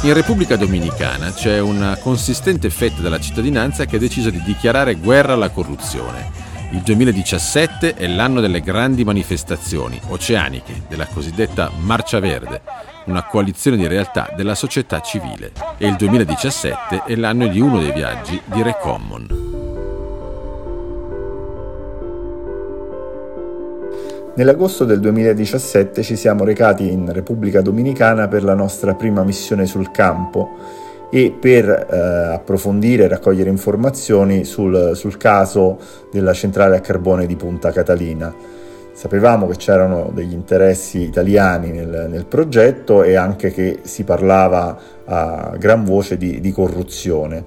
In 0.04 0.12
Repubblica 0.12 0.56
Dominicana 0.56 1.32
c'è 1.32 1.58
una 1.60 1.96
consistente 1.96 2.68
fetta 2.68 3.00
della 3.00 3.18
cittadinanza 3.18 3.86
che 3.86 3.96
ha 3.96 3.98
deciso 3.98 4.28
di 4.28 4.42
dichiarare 4.42 4.96
guerra 4.96 5.32
alla 5.32 5.48
corruzione. 5.48 6.30
Il 6.72 6.80
2017 6.80 7.94
è 7.94 8.06
l'anno 8.06 8.42
delle 8.42 8.60
grandi 8.60 9.02
manifestazioni 9.02 9.98
oceaniche, 10.08 10.82
della 10.88 11.06
cosiddetta 11.06 11.70
Marcia 11.78 12.20
Verde, 12.20 12.60
una 13.06 13.24
coalizione 13.24 13.78
di 13.78 13.86
realtà 13.86 14.30
della 14.36 14.54
società 14.54 15.00
civile. 15.00 15.52
E 15.78 15.86
il 15.86 15.96
2017 15.96 17.04
è 17.04 17.14
l'anno 17.14 17.46
di 17.46 17.58
uno 17.58 17.78
dei 17.78 17.92
viaggi 17.92 18.38
di 18.44 18.62
Recommon. 18.62 19.53
Nell'agosto 24.36 24.84
del 24.84 24.98
2017 24.98 26.02
ci 26.02 26.16
siamo 26.16 26.42
recati 26.42 26.90
in 26.90 27.12
Repubblica 27.12 27.60
Dominicana 27.60 28.26
per 28.26 28.42
la 28.42 28.54
nostra 28.54 28.94
prima 28.94 29.22
missione 29.22 29.64
sul 29.64 29.92
campo 29.92 30.48
e 31.08 31.30
per 31.30 31.68
eh, 31.68 32.34
approfondire 32.34 33.04
e 33.04 33.08
raccogliere 33.08 33.48
informazioni 33.48 34.42
sul, 34.42 34.96
sul 34.96 35.16
caso 35.18 35.78
della 36.10 36.32
centrale 36.32 36.74
a 36.76 36.80
carbone 36.80 37.26
di 37.26 37.36
Punta 37.36 37.70
Catalina. 37.70 38.34
Sapevamo 38.92 39.46
che 39.46 39.54
c'erano 39.54 40.10
degli 40.12 40.32
interessi 40.32 41.02
italiani 41.02 41.70
nel, 41.70 42.08
nel, 42.10 42.26
progetto 42.26 43.04
e 43.04 43.14
anche 43.14 43.52
che 43.52 43.82
si 43.82 44.02
parlava 44.02 44.76
a 45.04 45.54
gran 45.56 45.84
voce 45.84 46.16
di, 46.16 46.40
di 46.40 46.50
corruzione 46.50 47.44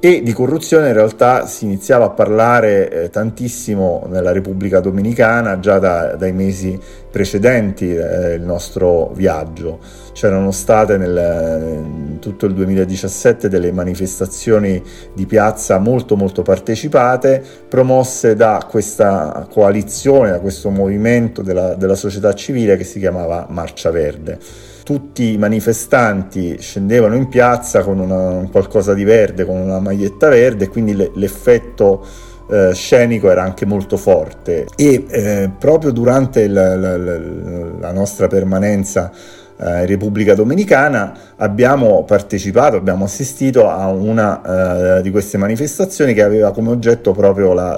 e 0.00 0.22
di 0.22 0.32
corruzione 0.32 0.88
in 0.88 0.92
realtà 0.92 1.46
si 1.46 1.64
iniziava 1.64 2.04
a 2.04 2.10
parlare 2.10 2.88
eh, 2.88 3.10
tantissimo 3.10 4.06
nella 4.08 4.30
Repubblica 4.30 4.78
Dominicana 4.78 5.58
già 5.58 5.80
da, 5.80 6.14
dai 6.14 6.32
mesi 6.32 6.78
precedenti 7.10 7.92
eh, 7.92 8.34
il 8.34 8.42
nostro 8.42 9.10
viaggio. 9.14 9.80
C'erano 10.12 10.52
state 10.52 10.98
nel, 10.98 11.80
in 11.84 12.18
tutto 12.20 12.46
il 12.46 12.54
2017 12.54 13.48
delle 13.48 13.72
manifestazioni 13.72 14.80
di 15.12 15.26
piazza 15.26 15.78
molto 15.78 16.14
molto 16.14 16.42
partecipate, 16.42 17.42
promosse 17.68 18.36
da 18.36 18.64
questa 18.70 19.48
coalizione, 19.50 20.30
da 20.30 20.38
questo 20.38 20.70
movimento 20.70 21.42
della, 21.42 21.74
della 21.74 21.96
società 21.96 22.32
civile 22.34 22.76
che 22.76 22.84
si 22.84 23.00
chiamava 23.00 23.46
Marcia 23.48 23.90
Verde 23.90 24.76
tutti 24.88 25.34
i 25.34 25.36
manifestanti 25.36 26.56
scendevano 26.60 27.14
in 27.14 27.28
piazza 27.28 27.82
con 27.82 27.98
una, 27.98 28.48
qualcosa 28.50 28.94
di 28.94 29.04
verde, 29.04 29.44
con 29.44 29.58
una 29.58 29.80
maglietta 29.80 30.30
verde, 30.30 30.68
quindi 30.68 30.96
le, 30.96 31.10
l'effetto 31.12 32.06
eh, 32.48 32.70
scenico 32.72 33.30
era 33.30 33.42
anche 33.42 33.66
molto 33.66 33.98
forte. 33.98 34.66
E 34.74 35.04
eh, 35.10 35.50
proprio 35.58 35.90
durante 35.90 36.48
la, 36.48 36.74
la, 36.74 36.96
la, 36.96 37.92
nostra 37.92 38.28
permanenza 38.28 39.12
eh, 39.58 39.80
in 39.80 39.86
Repubblica 39.86 40.34
Dominicana 40.34 41.12
abbiamo 41.36 42.04
partecipato, 42.04 42.76
abbiamo 42.76 43.04
assistito 43.04 43.68
a 43.68 43.88
una 43.88 44.96
eh, 44.96 45.02
di 45.02 45.10
queste 45.10 45.36
manifestazioni 45.36 46.14
che 46.14 46.22
aveva 46.22 46.50
come 46.50 46.70
oggetto 46.70 47.12
proprio 47.12 47.52
la, 47.52 47.76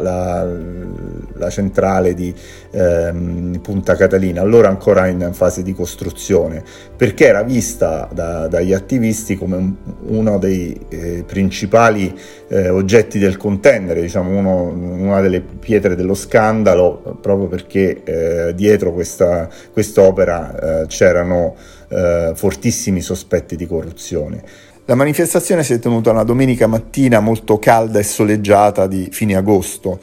la 1.40 1.50
centrale 1.50 2.14
di 2.14 2.32
ehm, 2.70 3.58
Punta 3.60 3.96
Catalina, 3.96 4.40
allora 4.42 4.68
ancora 4.68 5.08
in 5.08 5.30
fase 5.32 5.62
di 5.62 5.74
costruzione, 5.74 6.62
perché 6.96 7.26
era 7.26 7.42
vista 7.42 8.08
da, 8.12 8.46
dagli 8.46 8.72
attivisti 8.72 9.36
come 9.36 9.74
uno 10.06 10.38
dei 10.38 10.78
eh, 10.88 11.24
principali 11.26 12.16
eh, 12.48 12.68
oggetti 12.68 13.18
del 13.18 13.36
contendere, 13.36 14.02
diciamo 14.02 14.36
uno, 14.36 14.68
una 14.68 15.20
delle 15.20 15.40
pietre 15.40 15.96
dello 15.96 16.14
scandalo, 16.14 17.18
proprio 17.20 17.48
perché 17.48 18.02
eh, 18.04 18.54
dietro 18.54 18.92
questa 18.92 19.48
quest'opera 19.72 20.82
eh, 20.82 20.86
c'erano 20.86 21.56
eh, 21.88 22.32
fortissimi 22.34 23.00
sospetti 23.00 23.56
di 23.56 23.66
corruzione. 23.66 24.42
La 24.90 24.96
manifestazione 24.96 25.62
si 25.62 25.74
è 25.74 25.78
tenuta 25.78 26.10
una 26.10 26.24
domenica 26.24 26.66
mattina 26.66 27.20
molto 27.20 27.58
calda 27.60 28.00
e 28.00 28.02
soleggiata 28.02 28.88
di 28.88 29.08
fine 29.12 29.36
agosto. 29.36 30.00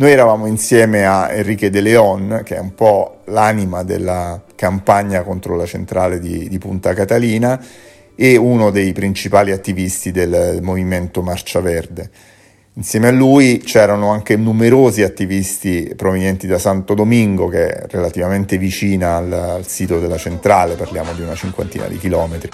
Noi 0.00 0.12
eravamo 0.12 0.46
insieme 0.46 1.04
a 1.04 1.30
Enrique 1.30 1.68
De 1.68 1.82
Leon, 1.82 2.40
che 2.42 2.56
è 2.56 2.58
un 2.58 2.74
po' 2.74 3.18
l'anima 3.26 3.82
della 3.82 4.42
campagna 4.54 5.20
contro 5.20 5.56
la 5.56 5.66
centrale 5.66 6.18
di, 6.18 6.48
di 6.48 6.56
Punta 6.56 6.94
Catalina 6.94 7.62
e 8.14 8.36
uno 8.36 8.70
dei 8.70 8.94
principali 8.94 9.50
attivisti 9.52 10.10
del 10.10 10.60
movimento 10.62 11.20
Marcia 11.20 11.60
Verde. 11.60 12.08
Insieme 12.72 13.08
a 13.08 13.12
lui 13.12 13.58
c'erano 13.58 14.08
anche 14.08 14.36
numerosi 14.36 15.02
attivisti 15.02 15.92
provenienti 15.94 16.46
da 16.46 16.58
Santo 16.58 16.94
Domingo, 16.94 17.48
che 17.48 17.68
è 17.68 17.86
relativamente 17.90 18.56
vicina 18.56 19.16
al, 19.16 19.30
al 19.30 19.66
sito 19.66 20.00
della 20.00 20.16
centrale, 20.16 20.76
parliamo 20.76 21.12
di 21.12 21.20
una 21.20 21.34
cinquantina 21.34 21.86
di 21.88 21.98
chilometri. 21.98 22.48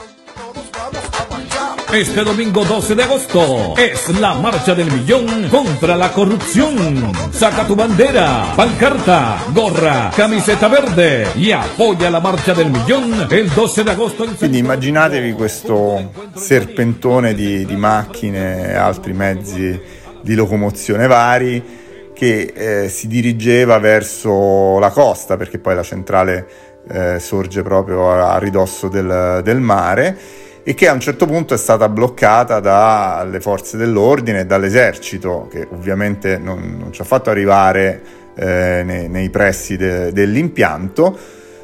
Este 1.96 2.24
domingo 2.24 2.62
12 2.62 2.94
de 2.94 3.04
agosto 3.04 3.74
es 3.78 4.20
la 4.20 4.34
marcha 4.34 4.74
del 4.74 4.92
millón 4.92 5.48
contra 5.48 5.96
la 5.96 6.12
corrupción. 6.12 7.10
Saca 7.30 7.66
tu 7.66 7.74
bandera, 7.74 8.52
pancarta, 8.54 9.38
gorra, 9.54 10.10
camiseta 10.14 10.68
verde 10.68 11.26
y 11.36 11.52
apoya 11.52 12.10
la 12.10 12.20
marcia 12.20 12.52
del 12.52 12.70
millón 12.70 13.26
el 13.30 13.48
12 13.48 13.82
de 13.82 13.90
agosto. 13.90 14.24
In 14.24 14.36
Quindi 14.36 14.58
immaginatevi 14.58 15.32
questo 15.32 16.12
serpentone 16.34 17.32
di, 17.32 17.64
di 17.64 17.76
macchine 17.76 18.72
e 18.72 18.74
altri 18.74 19.14
mezzi 19.14 19.80
di 20.20 20.34
locomozione 20.34 21.06
vari 21.06 21.64
che 22.12 22.52
eh, 22.54 22.88
si 22.90 23.06
dirigeva 23.06 23.78
verso 23.78 24.78
la 24.78 24.90
costa 24.90 25.38
perché 25.38 25.58
poi 25.58 25.74
la 25.74 25.82
centrale 25.82 26.46
eh, 26.90 27.18
sorge 27.20 27.62
proprio 27.62 28.10
a, 28.10 28.34
a 28.34 28.38
ridosso 28.38 28.88
del, 28.88 29.40
del, 29.42 29.60
mare 29.60 30.44
e 30.68 30.75
che 30.75 30.88
a 30.88 30.92
un 30.92 30.99
certo 30.99 31.26
punto 31.26 31.54
è 31.54 31.56
stata 31.56 31.88
bloccata 31.88 32.58
dalle 32.58 33.40
forze 33.40 33.76
dell'ordine 33.76 34.40
e 34.40 34.46
dall'esercito 34.46 35.46
che 35.49 35.64
ovviamente 35.70 36.38
non, 36.38 36.75
non 36.76 36.92
ci 36.92 37.00
ha 37.02 37.04
fatto 37.04 37.30
arrivare 37.30 38.02
eh, 38.35 38.82
nei, 38.85 39.08
nei, 39.08 39.30
pressi 39.30 39.76
de, 39.76 40.11
dell'impianto 40.11 41.16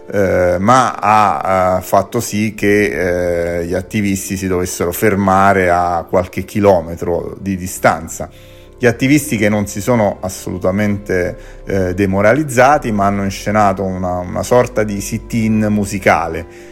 eh, 0.09 0.57
ma 0.61 0.95
ha, 0.95 1.75
ha, 1.75 1.81
fatto 1.81 2.21
sì 2.21 2.55
che 2.55 3.59
eh, 3.59 3.67
gli 3.67 3.75
attivisti 3.75 4.37
si 4.37 4.47
dovessero 4.47 4.93
fermare 4.93 5.69
a 5.69 6.07
qualche 6.09 6.45
chilometro 6.45 7.37
di 7.41 7.57
distanza 7.57 8.31
gli 8.79 8.87
attivisti 8.87 9.37
che 9.37 9.49
non 9.49 9.67
si 9.67 9.81
sono 9.81 10.19
assolutamente 10.21 11.37
eh, 11.65 11.93
demoralizzati 11.95 12.93
ma 12.93 13.07
hanno 13.07 13.25
inscenato 13.25 13.83
una, 13.83 14.19
una 14.19 14.43
sorta 14.45 14.85
di 14.85 15.01
sit-in 15.01 15.67
musicale. 15.71 16.71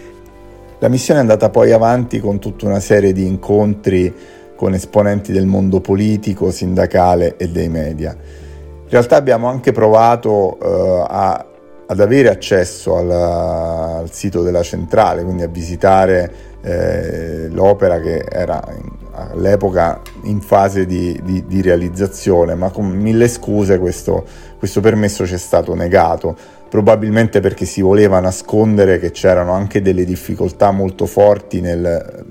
La 0.80 0.88
missione 0.88 1.18
è 1.20 1.22
andata 1.22 1.50
poi 1.50 1.72
avanti 1.72 2.20
con 2.20 2.38
tutta 2.38 2.64
una 2.64 2.80
serie 2.80 3.12
di 3.12 3.26
incontri 3.26 4.14
con 4.56 4.72
esponenti 4.72 5.30
del 5.30 5.44
mondo 5.44 5.82
politico, 5.82 6.50
sindacale 6.50 7.36
e 7.36 7.50
dei 7.50 7.68
media. 7.68 8.12
In 8.12 8.88
realtà 8.88 9.16
abbiamo 9.16 9.46
anche 9.48 9.72
provato 9.72 10.58
eh, 10.58 11.04
a, 11.06 11.46
ad 11.86 12.00
avere 12.00 12.30
accesso 12.30 12.96
alla, 12.96 13.96
al 13.98 14.10
sito 14.10 14.42
della 14.42 14.62
centrale, 14.62 15.22
quindi 15.22 15.42
a 15.42 15.48
visitare 15.48 16.32
eh, 16.62 17.48
l'opera 17.50 18.00
che 18.00 18.24
era 18.26 18.62
in, 18.74 18.90
all'epoca 19.12 20.00
in 20.22 20.40
fase 20.40 20.86
di, 20.86 21.20
di, 21.22 21.44
di, 21.46 21.60
realizzazione, 21.60 22.54
ma 22.54 22.70
con 22.70 22.86
mille 22.86 23.28
scuse 23.28 23.78
questo, 23.78 24.24
questo 24.58 24.80
permesso 24.80 25.26
ci 25.26 25.34
è 25.34 25.38
stato 25.38 25.74
negato, 25.74 26.36
probabilmente 26.70 27.40
perché 27.40 27.66
si 27.66 27.82
voleva 27.82 28.20
nascondere 28.20 28.98
che 28.98 29.10
c'erano 29.10 29.52
anche 29.52 29.82
delle 29.82 30.04
difficoltà 30.04 30.70
molto 30.70 31.04
forti 31.04 31.60
nel 31.60 32.24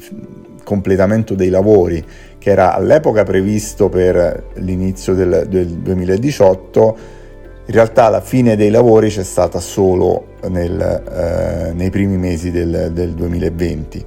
completamento 0.63 1.35
dei 1.35 1.49
lavori, 1.49 2.03
che 2.37 2.49
era 2.49 2.73
all'epoca 2.73 3.23
previsto 3.23 3.89
per 3.89 4.45
l'inizio 4.55 5.13
del, 5.13 5.45
del 5.47 5.67
2018 5.67 7.17
in 7.69 7.75
realtà 7.75 8.09
la 8.09 8.19
fine 8.19 8.55
dei 8.55 8.71
lavori 8.71 9.09
c'è 9.09 9.23
stata 9.23 9.59
solo 9.59 10.37
nel, 10.47 10.81
eh, 10.81 11.71
nei 11.73 11.91
primi 11.91 12.17
mesi 12.17 12.49
del, 12.49 12.89
del 12.91 13.11
2020. 13.13 14.05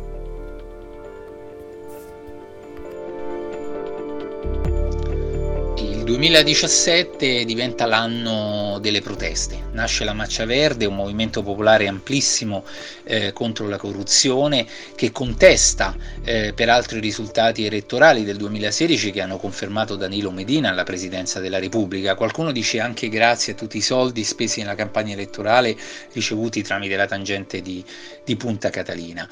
2017 6.05 7.45
diventa 7.45 7.87
l'anno 7.87 8.79
delle 8.81 9.01
proteste, 9.01 9.59
nasce 9.73 10.05
la 10.05 10.13
Maccia 10.13 10.45
Verde, 10.45 10.87
un 10.87 10.95
movimento 10.95 11.43
popolare 11.43 11.87
amplissimo 11.87 12.65
eh, 13.05 13.33
contro 13.33 13.69
la 13.69 13.77
corruzione 13.77 14.67
che 14.95 15.13
contesta 15.13 15.95
eh, 16.25 16.53
peraltro 16.55 16.99
i 16.99 17.01
risultati 17.01 17.65
elettorali 17.65 18.25
del 18.25 18.37
2016 18.37 19.11
che 19.11 19.21
hanno 19.21 19.37
confermato 19.37 19.97
Danilo 19.97 20.31
Medina 20.31 20.71
alla 20.71 20.85
presidenza 20.85 21.41
della 21.41 21.59
Repubblica. 21.59 22.15
Qualcuno 22.15 22.53
dice 22.53 22.81
anche 22.81 23.09
grazie 23.09 23.53
a 23.53 23.57
tutti 23.57 23.77
i 23.77 23.83
soldi 23.83 24.25
spesi 24.25 24.61
nella 24.61 24.75
campagna 24.75 25.13
elettorale 25.13 25.77
ricevuti 26.13 26.63
tramite 26.63 26.97
la 26.97 27.07
tangente 27.07 27.61
di, 27.61 27.85
di 28.25 28.37
Punta 28.37 28.71
Catalina. 28.71 29.29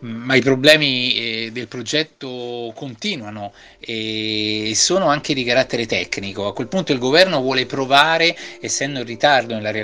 Ma 0.00 0.34
i 0.34 0.42
problemi 0.42 1.14
eh, 1.14 1.50
del 1.52 1.68
progetto 1.68 2.72
continuano 2.74 3.52
e 3.78 4.72
sono 4.74 5.06
anche 5.06 5.34
di 5.34 5.44
carattere 5.44 5.86
tecnico 5.86 6.02
tecnico. 6.04 6.46
A 6.46 6.52
quel 6.52 6.68
punto 6.68 6.92
il 6.92 6.98
governo 6.98 7.40
vuole 7.40 7.66
provare, 7.66 8.36
essendo 8.60 9.00
in 9.00 9.06
ritardo 9.06 9.54
nella 9.54 9.70
realizzazione 9.70 9.83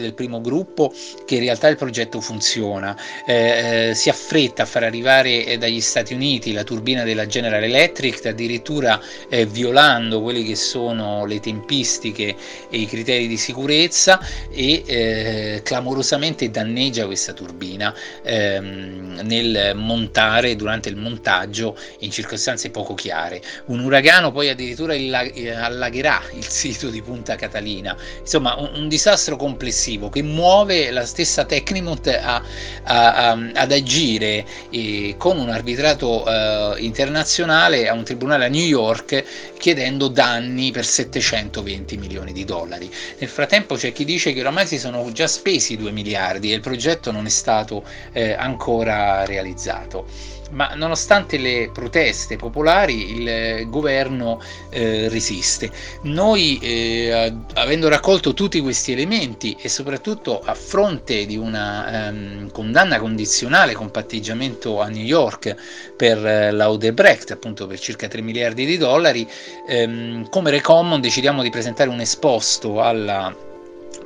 del 0.00 0.14
primo 0.14 0.40
gruppo, 0.40 0.92
che 1.24 1.34
in 1.36 1.40
realtà 1.42 1.68
il 1.68 1.76
progetto 1.76 2.20
funziona. 2.20 2.96
Eh, 3.26 3.90
eh, 3.90 3.94
si 3.94 4.08
affretta 4.08 4.62
a 4.62 4.66
far 4.66 4.84
arrivare 4.84 5.44
eh, 5.44 5.58
dagli 5.58 5.80
Stati 5.80 6.14
Uniti 6.14 6.52
la 6.52 6.64
turbina 6.64 7.04
della 7.04 7.26
General 7.26 7.62
Electric, 7.62 8.26
addirittura 8.26 9.00
eh, 9.28 9.46
violando 9.46 10.22
quelle 10.22 10.42
che 10.42 10.56
sono 10.56 11.24
le 11.26 11.40
tempistiche 11.40 12.34
e 12.70 12.78
i 12.78 12.86
criteri 12.86 13.26
di 13.26 13.36
sicurezza 13.36 14.20
e 14.50 14.82
eh, 14.86 15.60
clamorosamente 15.64 16.50
danneggia 16.50 17.06
questa 17.06 17.32
turbina 17.32 17.94
ehm, 18.22 19.20
nel 19.24 19.72
montare 19.74 20.56
durante 20.56 20.88
il 20.88 20.96
montaggio 20.96 21.76
in 22.00 22.10
circostanze 22.10 22.70
poco 22.70 22.94
chiare. 22.94 23.40
Un 23.66 23.80
uragano 23.80 24.30
poi 24.32 24.48
addirittura 24.48 24.94
il, 24.94 25.12
allagherà 25.14 26.20
il 26.34 26.46
sito 26.46 26.88
di 26.88 27.02
Punta 27.02 27.36
Catalina. 27.36 27.96
Insomma, 28.20 28.54
un, 28.56 28.70
un 28.74 28.88
disastro 28.88 29.31
complessivo 29.36 30.08
che 30.08 30.22
muove 30.22 30.90
la 30.90 31.04
stessa 31.04 31.44
Tecnimont 31.44 32.06
a, 32.06 32.42
a, 32.84 33.30
a, 33.30 33.50
ad 33.54 33.72
agire 33.72 34.44
eh, 34.70 35.14
con 35.18 35.38
un 35.38 35.48
arbitrato 35.48 36.26
eh, 36.26 36.74
internazionale 36.78 37.88
a 37.88 37.94
un 37.94 38.04
tribunale 38.04 38.44
a 38.44 38.48
New 38.48 38.64
York 38.64 39.24
chiedendo 39.58 40.08
danni 40.08 40.70
per 40.70 40.84
720 40.84 41.96
milioni 41.96 42.32
di 42.32 42.44
dollari. 42.44 42.90
Nel 43.18 43.28
frattempo 43.28 43.76
c'è 43.76 43.92
chi 43.92 44.04
dice 44.04 44.32
che 44.32 44.40
oramai 44.40 44.66
si 44.66 44.78
sono 44.78 45.10
già 45.12 45.26
spesi 45.26 45.76
2 45.76 45.90
miliardi 45.90 46.52
e 46.52 46.54
il 46.54 46.60
progetto 46.60 47.10
non 47.10 47.26
è 47.26 47.30
stato 47.30 47.84
eh, 48.12 48.32
ancora 48.32 49.24
realizzato 49.24 50.40
ma 50.52 50.72
nonostante 50.74 51.38
le 51.38 51.70
proteste 51.72 52.36
popolari 52.36 53.20
il 53.20 53.68
governo 53.68 54.40
eh, 54.70 55.08
resiste. 55.08 55.70
Noi, 56.02 56.58
eh, 56.60 57.32
avendo 57.54 57.88
raccolto 57.88 58.34
tutti 58.34 58.60
questi 58.60 58.92
elementi 58.92 59.56
e 59.60 59.68
soprattutto 59.68 60.40
a 60.40 60.54
fronte 60.54 61.26
di 61.26 61.36
una 61.36 62.08
ehm, 62.08 62.50
condanna 62.50 62.98
condizionale 62.98 63.74
con 63.74 63.90
patteggiamento 63.90 64.80
a 64.80 64.88
New 64.88 65.04
York 65.04 65.54
per 65.96 66.24
eh, 66.24 66.50
la 66.50 66.70
Odebrecht, 66.70 67.30
appunto 67.30 67.66
per 67.66 67.78
circa 67.78 68.08
3 68.08 68.20
miliardi 68.22 68.64
di 68.64 68.76
dollari, 68.76 69.28
ehm, 69.66 70.28
come 70.28 70.50
Recommon 70.50 71.00
decidiamo 71.00 71.42
di 71.42 71.50
presentare 71.50 71.90
un 71.90 72.00
esposto 72.00 72.80
alla 72.80 73.50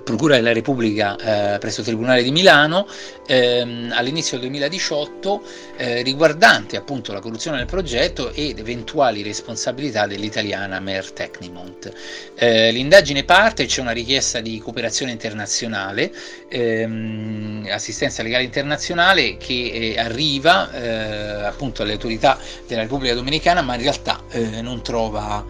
Procura 0.07 0.37
della 0.37 0.53
Repubblica 0.53 1.55
eh, 1.55 1.59
presso 1.59 1.81
il 1.81 1.87
Tribunale 1.87 2.23
di 2.23 2.31
Milano 2.31 2.87
ehm, 3.27 3.91
all'inizio 3.93 4.39
del 4.39 4.47
2018 4.47 5.43
eh, 5.79 6.03
riguardante 6.03 6.77
appunto 6.77 7.13
la 7.13 7.19
corruzione 7.19 7.57
del 7.57 7.67
progetto 7.67 8.31
ed 8.33 8.61
eventuali 8.61 9.25
responsabilità 9.25 10.07
dell'italiana 10.07 10.79
Mer 10.79 11.11
Tecnimont. 11.11 11.93
Eh, 12.37 12.71
l'indagine 12.71 13.25
parte, 13.25 13.67
c'è 13.67 13.81
una 13.81 13.91
richiesta 13.91 14.39
di 14.39 14.61
cooperazione 14.61 15.11
internazionale, 15.11 16.13
ehm, 16.51 17.67
assistenza 17.69 18.23
legale 18.23 18.45
internazionale 18.45 19.37
che 19.39 19.71
eh, 19.73 19.99
arriva 19.99 20.71
eh, 20.71 21.47
appunto 21.47 21.83
alle 21.83 21.95
autorità 21.95 22.39
della 22.69 22.83
Repubblica 22.83 23.15
Dominicana 23.15 23.61
ma 23.61 23.75
in 23.75 23.83
realtà 23.83 24.23
eh, 24.31 24.63
non 24.63 24.85
trova 24.85 25.45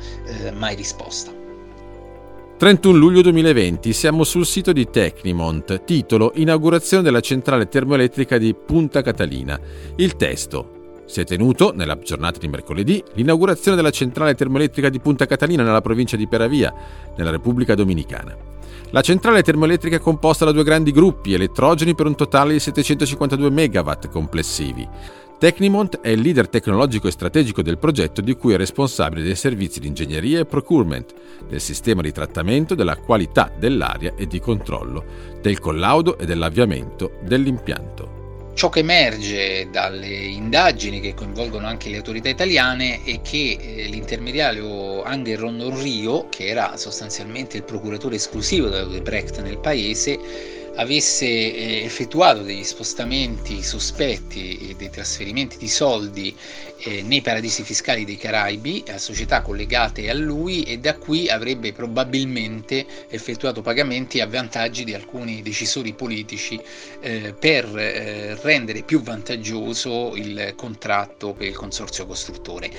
mai 0.54 0.74
risposta. 0.74 1.35
31 2.58 2.96
luglio 2.96 3.20
2020 3.20 3.92
siamo 3.92 4.24
sul 4.24 4.46
sito 4.46 4.72
di 4.72 4.88
Tecnimont, 4.88 5.84
titolo 5.84 6.32
Inaugurazione 6.36 7.02
della 7.02 7.20
centrale 7.20 7.68
termoelettrica 7.68 8.38
di 8.38 8.54
Punta 8.54 9.02
Catalina. 9.02 9.60
Il 9.96 10.16
testo. 10.16 11.02
Si 11.04 11.20
è 11.20 11.24
tenuto, 11.24 11.74
nella 11.74 11.98
giornata 11.98 12.38
di 12.38 12.48
mercoledì, 12.48 13.04
l'inaugurazione 13.12 13.76
della 13.76 13.90
centrale 13.90 14.34
termoelettrica 14.34 14.88
di 14.88 15.00
Punta 15.00 15.26
Catalina 15.26 15.64
nella 15.64 15.82
provincia 15.82 16.16
di 16.16 16.26
Peravia, 16.26 16.72
nella 17.14 17.30
Repubblica 17.30 17.74
Dominicana. 17.74 18.34
La 18.90 19.02
centrale 19.02 19.42
termoelettrica 19.42 19.96
è 19.96 20.00
composta 20.00 20.46
da 20.46 20.52
due 20.52 20.64
grandi 20.64 20.92
gruppi 20.92 21.34
elettrogeni 21.34 21.94
per 21.94 22.06
un 22.06 22.14
totale 22.14 22.54
di 22.54 22.60
752 22.60 23.50
MW 23.50 23.92
complessivi. 24.10 24.88
Tecnimont 25.38 26.00
è 26.00 26.08
il 26.08 26.20
leader 26.22 26.48
tecnologico 26.48 27.08
e 27.08 27.10
strategico 27.10 27.60
del 27.60 27.76
progetto 27.76 28.22
di 28.22 28.34
cui 28.36 28.54
è 28.54 28.56
responsabile 28.56 29.22
dei 29.22 29.34
servizi 29.34 29.80
di 29.80 29.86
ingegneria 29.86 30.40
e 30.40 30.46
procurement, 30.46 31.12
del 31.46 31.60
sistema 31.60 32.00
di 32.00 32.10
trattamento 32.10 32.74
della 32.74 32.96
qualità 32.96 33.52
dell'aria 33.54 34.14
e 34.16 34.26
di 34.26 34.40
controllo, 34.40 35.04
del 35.42 35.60
collaudo 35.60 36.16
e 36.16 36.24
dell'avviamento 36.24 37.18
dell'impianto. 37.20 38.16
Ciò 38.54 38.70
che 38.70 38.78
emerge 38.78 39.68
dalle 39.70 40.08
indagini 40.08 41.00
che 41.00 41.12
coinvolgono 41.12 41.66
anche 41.66 41.90
le 41.90 41.98
autorità 41.98 42.30
italiane 42.30 43.04
è 43.04 43.20
che 43.20 43.58
eh, 43.60 43.84
l'intermediario 43.88 45.02
Angel 45.02 45.36
Rondon 45.36 45.78
Rio, 45.82 46.30
che 46.30 46.46
era 46.46 46.78
sostanzialmente 46.78 47.58
il 47.58 47.64
procuratore 47.64 48.14
esclusivo 48.14 48.68
dell'Odebrecht 48.68 49.42
nel 49.42 49.58
paese, 49.58 50.18
avesse 50.76 51.26
eh, 51.26 51.84
effettuato 51.84 52.42
degli 52.42 52.64
spostamenti 52.64 53.62
sospetti 53.62 54.70
e 54.70 54.74
dei 54.76 54.90
trasferimenti 54.90 55.56
di 55.56 55.68
soldi 55.68 56.36
eh, 56.78 57.02
nei 57.02 57.22
paradisi 57.22 57.62
fiscali 57.62 58.04
dei 58.04 58.16
Caraibi 58.16 58.84
a 58.88 58.98
società 58.98 59.40
collegate 59.40 60.10
a 60.10 60.14
lui 60.14 60.62
e 60.62 60.78
da 60.78 60.96
qui 60.96 61.28
avrebbe 61.28 61.72
probabilmente 61.72 62.86
effettuato 63.08 63.62
pagamenti 63.62 64.20
a 64.20 64.26
vantaggi 64.26 64.84
di 64.84 64.94
alcuni 64.94 65.42
decisori 65.42 65.94
politici 65.94 66.60
eh, 67.00 67.34
per 67.38 67.64
eh, 67.76 68.36
rendere 68.42 68.82
più 68.82 69.00
vantaggioso 69.00 70.14
il 70.14 70.54
contratto 70.56 71.32
per 71.32 71.46
il 71.46 71.56
consorzio 71.56 72.06
costruttore. 72.06 72.70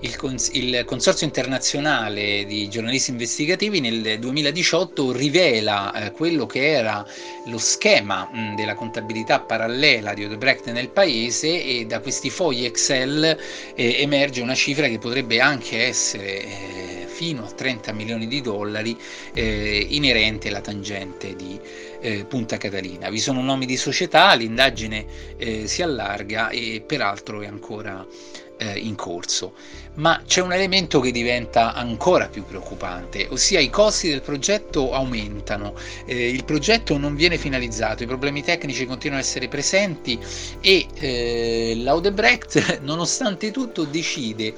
Il, 0.00 0.16
cons- 0.16 0.50
il 0.54 0.84
consorzio 0.84 1.26
internazionale 1.26 2.44
di 2.44 2.68
giornalisti 2.68 3.10
investigativi 3.10 3.80
nel 3.80 4.18
2018 4.18 5.12
rivela 5.12 5.92
eh, 5.92 6.12
quello 6.12 6.46
che 6.46 6.70
era 6.70 7.06
lo 7.46 7.58
schema 7.58 8.28
mh, 8.30 8.54
della 8.54 8.74
contabilità 8.74 9.40
parallela 9.40 10.14
di 10.14 10.24
Odebrecht 10.24 10.70
nel 10.70 10.88
paese 10.88 11.62
e 11.62 11.86
da 11.86 12.00
questi 12.00 12.30
fogli 12.30 12.64
Excel 12.64 13.40
eh, 13.74 14.00
emerge 14.00 14.40
una 14.40 14.54
cifra 14.54 14.88
che 14.88 14.98
potrebbe 14.98 15.40
anche 15.40 15.86
essere 15.86 16.42
eh, 16.42 17.06
fino 17.06 17.44
a 17.44 17.50
30 17.50 17.92
milioni 17.92 18.26
di 18.26 18.40
dollari 18.40 18.98
eh, 19.34 19.86
inerente 19.90 20.48
alla 20.48 20.60
tangente 20.60 21.36
di 21.36 21.58
eh, 22.00 22.24
Punta 22.24 22.56
Catalina. 22.56 23.10
Vi 23.10 23.20
sono 23.20 23.42
nomi 23.42 23.66
di 23.66 23.76
società, 23.76 24.34
l'indagine 24.34 25.04
eh, 25.36 25.66
si 25.66 25.82
allarga 25.82 26.48
e 26.48 26.82
peraltro 26.84 27.42
è 27.42 27.46
ancora 27.46 28.04
eh, 28.56 28.78
in 28.78 28.94
corso. 28.94 29.54
Ma 29.94 30.22
c'è 30.26 30.40
un 30.40 30.54
elemento 30.54 31.00
che 31.00 31.10
diventa 31.10 31.74
ancora 31.74 32.28
più 32.28 32.46
preoccupante, 32.46 33.26
ossia 33.30 33.60
i 33.60 33.68
costi 33.68 34.08
del 34.08 34.22
progetto 34.22 34.92
aumentano, 34.92 35.74
eh, 36.06 36.30
il 36.30 36.44
progetto 36.44 36.96
non 36.96 37.14
viene 37.14 37.36
finalizzato, 37.36 38.02
i 38.02 38.06
problemi 38.06 38.42
tecnici 38.42 38.86
continuano 38.86 39.22
a 39.22 39.26
essere 39.26 39.48
presenti 39.48 40.18
e 40.62 40.86
eh, 40.94 41.74
l'Audebrecht, 41.76 42.80
nonostante 42.80 43.50
tutto, 43.50 43.84
decide 43.84 44.54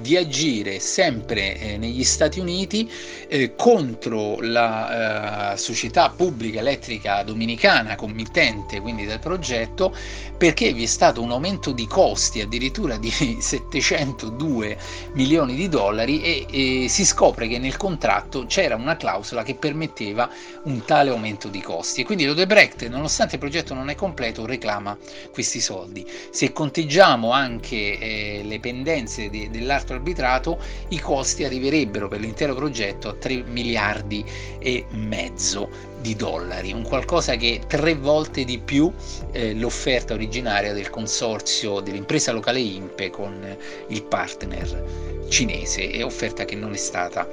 di 0.00 0.16
agire 0.16 0.78
sempre 0.78 1.58
eh, 1.58 1.76
negli 1.76 2.04
Stati 2.04 2.38
Uniti 2.38 2.90
eh, 3.28 3.54
contro 3.56 4.40
la 4.40 5.52
eh, 5.52 5.56
società 5.56 6.10
pubblica 6.10 6.60
elettrica 6.60 7.22
dominicana 7.24 7.96
committente 7.96 8.80
quindi 8.80 9.06
del 9.06 9.18
progetto 9.18 9.94
perché 10.38 10.72
vi 10.72 10.84
è 10.84 10.86
stato 10.86 11.20
un 11.20 11.32
aumento 11.32 11.72
di 11.72 11.86
costi 11.86 12.40
addirittura 12.40 12.96
di 12.96 13.10
702 13.40 14.71
milioni 15.12 15.54
di 15.54 15.68
dollari 15.68 16.20
e, 16.22 16.46
e 16.50 16.88
si 16.88 17.04
scopre 17.04 17.46
che 17.46 17.58
nel 17.58 17.76
contratto 17.76 18.46
c'era 18.46 18.74
una 18.74 18.96
clausola 18.96 19.44
che 19.44 19.54
permetteva 19.54 20.28
un 20.64 20.84
tale 20.84 21.10
aumento 21.10 21.48
di 21.48 21.60
costi. 21.60 22.00
E 22.00 22.04
quindi 22.04 22.24
l'Odebrecht 22.24 22.88
nonostante 22.88 23.34
il 23.34 23.40
progetto 23.40 23.72
non 23.72 23.88
è 23.88 23.94
completo 23.94 24.46
reclama 24.46 24.96
questi 25.32 25.60
soldi. 25.60 26.04
Se 26.30 26.52
conteggiamo 26.52 27.30
anche 27.30 27.98
eh, 27.98 28.40
le 28.44 28.58
pendenze 28.58 29.30
de, 29.30 29.48
dell'arte 29.48 29.92
certo 29.92 29.94
arbitrato 29.94 30.58
i 30.88 30.98
costi 30.98 31.44
arriverebbero 31.44 32.08
per 32.08 32.20
l'intero 32.20 32.54
progetto 32.54 33.08
a 33.08 33.14
3 33.14 33.42
miliardi 33.44 34.24
e 34.58 34.86
mezzo 34.90 35.91
di 36.02 36.14
dollari, 36.14 36.72
un 36.72 36.82
qualcosa 36.82 37.36
che 37.36 37.62
tre 37.66 37.94
volte 37.94 38.44
di 38.44 38.58
più 38.58 38.92
eh, 39.30 39.54
l'offerta 39.54 40.12
originaria 40.12 40.74
del 40.74 40.90
consorzio 40.90 41.80
dell'impresa 41.80 42.32
locale 42.32 42.58
INPE 42.58 43.08
con 43.08 43.56
il 43.88 44.02
partner 44.02 44.84
cinese 45.28 45.90
e 45.90 46.02
offerta 46.02 46.44
che 46.44 46.56
non 46.56 46.74
è 46.74 46.76
stata 46.76 47.26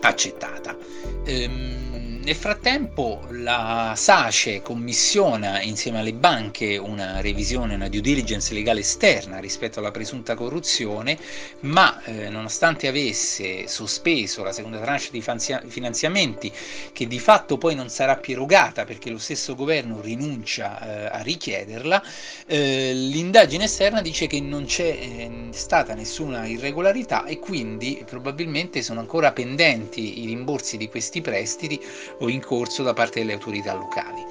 accettata. 0.00 0.76
Ehm, 1.24 1.91
nel 2.22 2.36
frattempo 2.36 3.26
la 3.30 3.94
SACE 3.96 4.62
commissiona 4.62 5.60
insieme 5.60 5.98
alle 5.98 6.12
banche 6.12 6.76
una 6.76 7.20
revisione, 7.20 7.74
una 7.74 7.88
due 7.88 8.00
diligence 8.00 8.54
legale 8.54 8.80
esterna 8.80 9.38
rispetto 9.38 9.80
alla 9.80 9.90
presunta 9.90 10.36
corruzione, 10.36 11.18
ma 11.60 12.00
eh, 12.04 12.28
nonostante 12.28 12.86
avesse 12.86 13.66
sospeso 13.66 14.44
la 14.44 14.52
seconda 14.52 14.78
tranche 14.78 15.08
di 15.10 15.20
finanziamenti, 15.20 16.52
che 16.92 17.06
di 17.08 17.18
fatto 17.18 17.58
poi 17.58 17.74
non 17.74 17.88
sarà 17.88 18.16
più 18.16 18.34
erogata 18.34 18.84
perché 18.84 19.10
lo 19.10 19.18
stesso 19.18 19.56
governo 19.56 20.00
rinuncia 20.00 20.80
eh, 20.80 21.18
a 21.18 21.22
richiederla, 21.22 22.02
eh, 22.46 22.92
l'indagine 22.94 23.64
esterna 23.64 24.00
dice 24.00 24.28
che 24.28 24.40
non 24.40 24.64
c'è 24.64 24.84
eh, 24.84 25.30
stata 25.50 25.94
nessuna 25.94 26.46
irregolarità 26.46 27.24
e 27.24 27.40
quindi 27.40 28.04
probabilmente 28.06 28.80
sono 28.80 29.00
ancora 29.00 29.32
pendenti 29.32 30.22
i 30.22 30.26
rimborsi 30.26 30.76
di 30.76 30.88
questi 30.88 31.20
prestiti 31.20 31.80
o 32.18 32.28
in 32.28 32.42
corso 32.42 32.82
da 32.82 32.92
parte 32.92 33.20
delle 33.20 33.32
autorità 33.32 33.74
locali. 33.74 34.24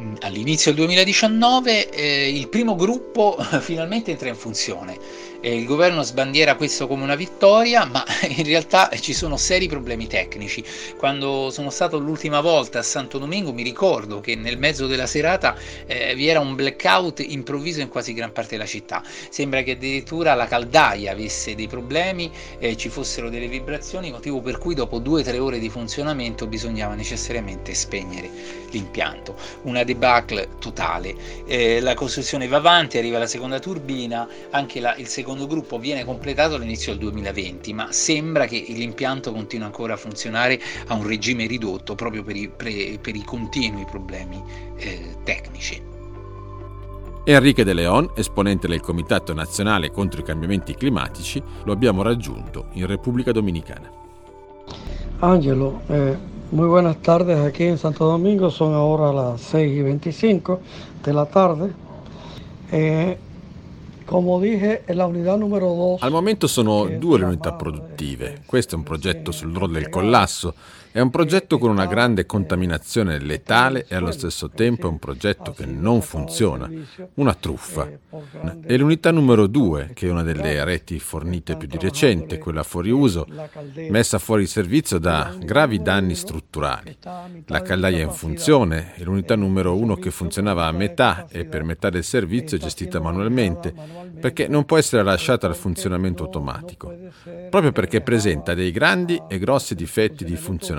Mm, 0.00 0.14
all'inizio 0.20 0.70
del 0.70 0.84
2019 0.84 1.90
eh, 1.90 2.28
il 2.28 2.48
primo 2.48 2.76
gruppo 2.76 3.36
finalmente 3.58 4.12
entra 4.12 4.28
in 4.28 4.36
funzione 4.36 4.96
eh, 5.40 5.56
il 5.56 5.64
governo 5.66 6.02
sbandiera 6.02 6.56
questo 6.56 6.86
come 6.86 7.02
una 7.02 7.14
vittoria, 7.14 7.84
ma 7.84 8.04
in 8.28 8.44
realtà 8.44 8.90
ci 9.00 9.12
sono 9.12 9.36
seri 9.36 9.68
problemi 9.68 10.06
tecnici. 10.06 10.64
Quando 10.96 11.50
sono 11.50 11.70
stato 11.70 11.98
l'ultima 11.98 12.40
volta 12.40 12.80
a 12.80 12.82
Santo 12.82 13.18
Domingo 13.18 13.52
mi 13.52 13.62
ricordo 13.62 14.20
che 14.20 14.34
nel 14.34 14.58
mezzo 14.58 14.86
della 14.86 15.06
serata 15.06 15.56
eh, 15.86 16.14
vi 16.14 16.26
era 16.26 16.40
un 16.40 16.54
blackout 16.54 17.20
improvviso 17.20 17.80
in 17.80 17.88
quasi 17.88 18.12
gran 18.12 18.32
parte 18.32 18.56
della 18.56 18.66
città. 18.66 19.02
Sembra 19.28 19.62
che 19.62 19.72
addirittura 19.72 20.34
la 20.34 20.46
caldaia 20.46 21.12
avesse 21.12 21.54
dei 21.54 21.68
problemi, 21.68 22.30
eh, 22.58 22.76
ci 22.76 22.88
fossero 22.88 23.30
delle 23.30 23.48
vibrazioni, 23.48 24.10
motivo 24.10 24.40
per 24.40 24.58
cui 24.58 24.74
dopo 24.74 24.98
due 24.98 25.20
o 25.20 25.24
tre 25.24 25.38
ore 25.38 25.58
di 25.58 25.68
funzionamento 25.68 26.46
bisognava 26.46 26.94
necessariamente 26.94 27.74
spegnere 27.74 28.30
l'impianto. 28.70 29.36
Una 29.62 29.84
debacle 29.88 30.48
totale. 30.58 31.14
Eh, 31.46 31.80
la 31.80 31.94
costruzione 31.94 32.46
va 32.46 32.58
avanti, 32.58 32.98
arriva 32.98 33.18
la 33.18 33.26
seconda 33.26 33.58
turbina, 33.58 34.28
anche 34.50 34.80
la, 34.80 34.94
il 34.96 35.06
secondo 35.06 35.46
gruppo 35.46 35.78
viene 35.78 36.04
completato 36.04 36.56
all'inizio 36.56 36.92
del 36.92 37.00
2020, 37.00 37.72
ma 37.72 37.90
sembra 37.90 38.44
che 38.44 38.62
l'impianto 38.68 39.32
continui 39.32 39.64
ancora 39.64 39.94
a 39.94 39.96
funzionare 39.96 40.60
a 40.88 40.94
un 40.94 41.06
regime 41.06 41.46
ridotto 41.46 41.94
proprio 41.94 42.22
per 42.22 42.36
i, 42.36 42.48
pre, 42.48 42.98
per 43.00 43.16
i 43.16 43.24
continui 43.24 43.86
problemi 43.86 44.42
eh, 44.76 45.16
tecnici. 45.24 45.80
Enrique 47.24 47.64
De 47.64 47.72
Leon, 47.72 48.10
esponente 48.14 48.68
del 48.68 48.80
Comitato 48.80 49.32
Nazionale 49.34 49.90
contro 49.90 50.20
i 50.20 50.24
cambiamenti 50.24 50.74
climatici, 50.74 51.42
lo 51.64 51.72
abbiamo 51.72 52.02
raggiunto 52.02 52.66
in 52.72 52.86
Repubblica 52.86 53.32
Dominicana. 53.32 53.90
Angelo, 55.20 55.82
eh, 55.88 56.16
muy 56.50 56.66
buenas 56.66 56.96
tardes 57.02 57.38
aquí 57.38 57.64
en 57.64 57.78
Santo 57.78 58.06
Domingo, 58.06 58.50
son 58.50 58.74
ahora 58.74 59.12
las 59.12 59.40
6 59.42 59.78
y 59.78 59.82
25 59.82 60.60
de 61.04 61.12
la 61.12 61.26
tarde. 61.26 61.70
Eh, 62.72 63.18
Come 64.08 64.40
dije, 64.40 64.84
la 64.94 65.04
unità 65.04 65.36
numero 65.36 65.66
2. 65.74 66.00
Al 66.00 66.10
momento 66.10 66.46
sono 66.46 66.86
due 66.98 67.18
le 67.18 67.26
unità 67.26 67.52
produttive. 67.52 68.40
Questo 68.46 68.74
è 68.74 68.78
un 68.78 68.82
progetto 68.82 69.32
sul 69.32 69.54
roll 69.54 69.70
del 69.70 69.90
collasso 69.90 70.54
è 70.90 71.00
un 71.00 71.10
progetto 71.10 71.58
con 71.58 71.70
una 71.70 71.86
grande 71.86 72.24
contaminazione 72.24 73.18
letale 73.18 73.86
e 73.88 73.94
allo 73.94 74.10
stesso 74.10 74.48
tempo 74.48 74.86
è 74.86 74.90
un 74.90 74.98
progetto 74.98 75.52
che 75.52 75.66
non 75.66 76.00
funziona, 76.00 76.70
una 77.14 77.34
truffa. 77.34 77.88
E 78.64 78.76
l'unità 78.76 79.10
numero 79.10 79.46
due, 79.46 79.90
che 79.94 80.08
è 80.08 80.10
una 80.10 80.22
delle 80.22 80.64
reti 80.64 80.98
fornite 80.98 81.56
più 81.56 81.68
di 81.68 81.78
recente, 81.78 82.38
quella 82.38 82.62
fuori 82.62 82.90
uso, 82.90 83.26
messa 83.90 84.18
fuori 84.18 84.46
servizio 84.46 84.98
da 84.98 85.36
gravi 85.38 85.82
danni 85.82 86.14
strutturali. 86.14 86.96
La 87.46 87.62
caldaia 87.62 87.98
è 87.98 88.02
in 88.02 88.12
funzione 88.12 88.94
e 88.96 89.04
l'unità 89.04 89.36
numero 89.36 89.76
uno 89.76 89.96
che 89.96 90.10
funzionava 90.10 90.66
a 90.66 90.72
metà 90.72 91.26
e 91.28 91.44
per 91.44 91.64
metà 91.64 91.90
del 91.90 92.04
servizio 92.04 92.56
è 92.56 92.60
gestita 92.60 93.00
manualmente, 93.00 93.74
perché 94.20 94.48
non 94.48 94.64
può 94.64 94.78
essere 94.78 95.02
lasciata 95.02 95.46
al 95.46 95.56
funzionamento 95.56 96.24
automatico, 96.24 96.94
proprio 97.50 97.72
perché 97.72 98.00
presenta 98.00 98.54
dei 98.54 98.70
grandi 98.70 99.20
e 99.28 99.38
grossi 99.38 99.74
difetti 99.74 100.24
di 100.24 100.36
funzionamento. 100.36 100.77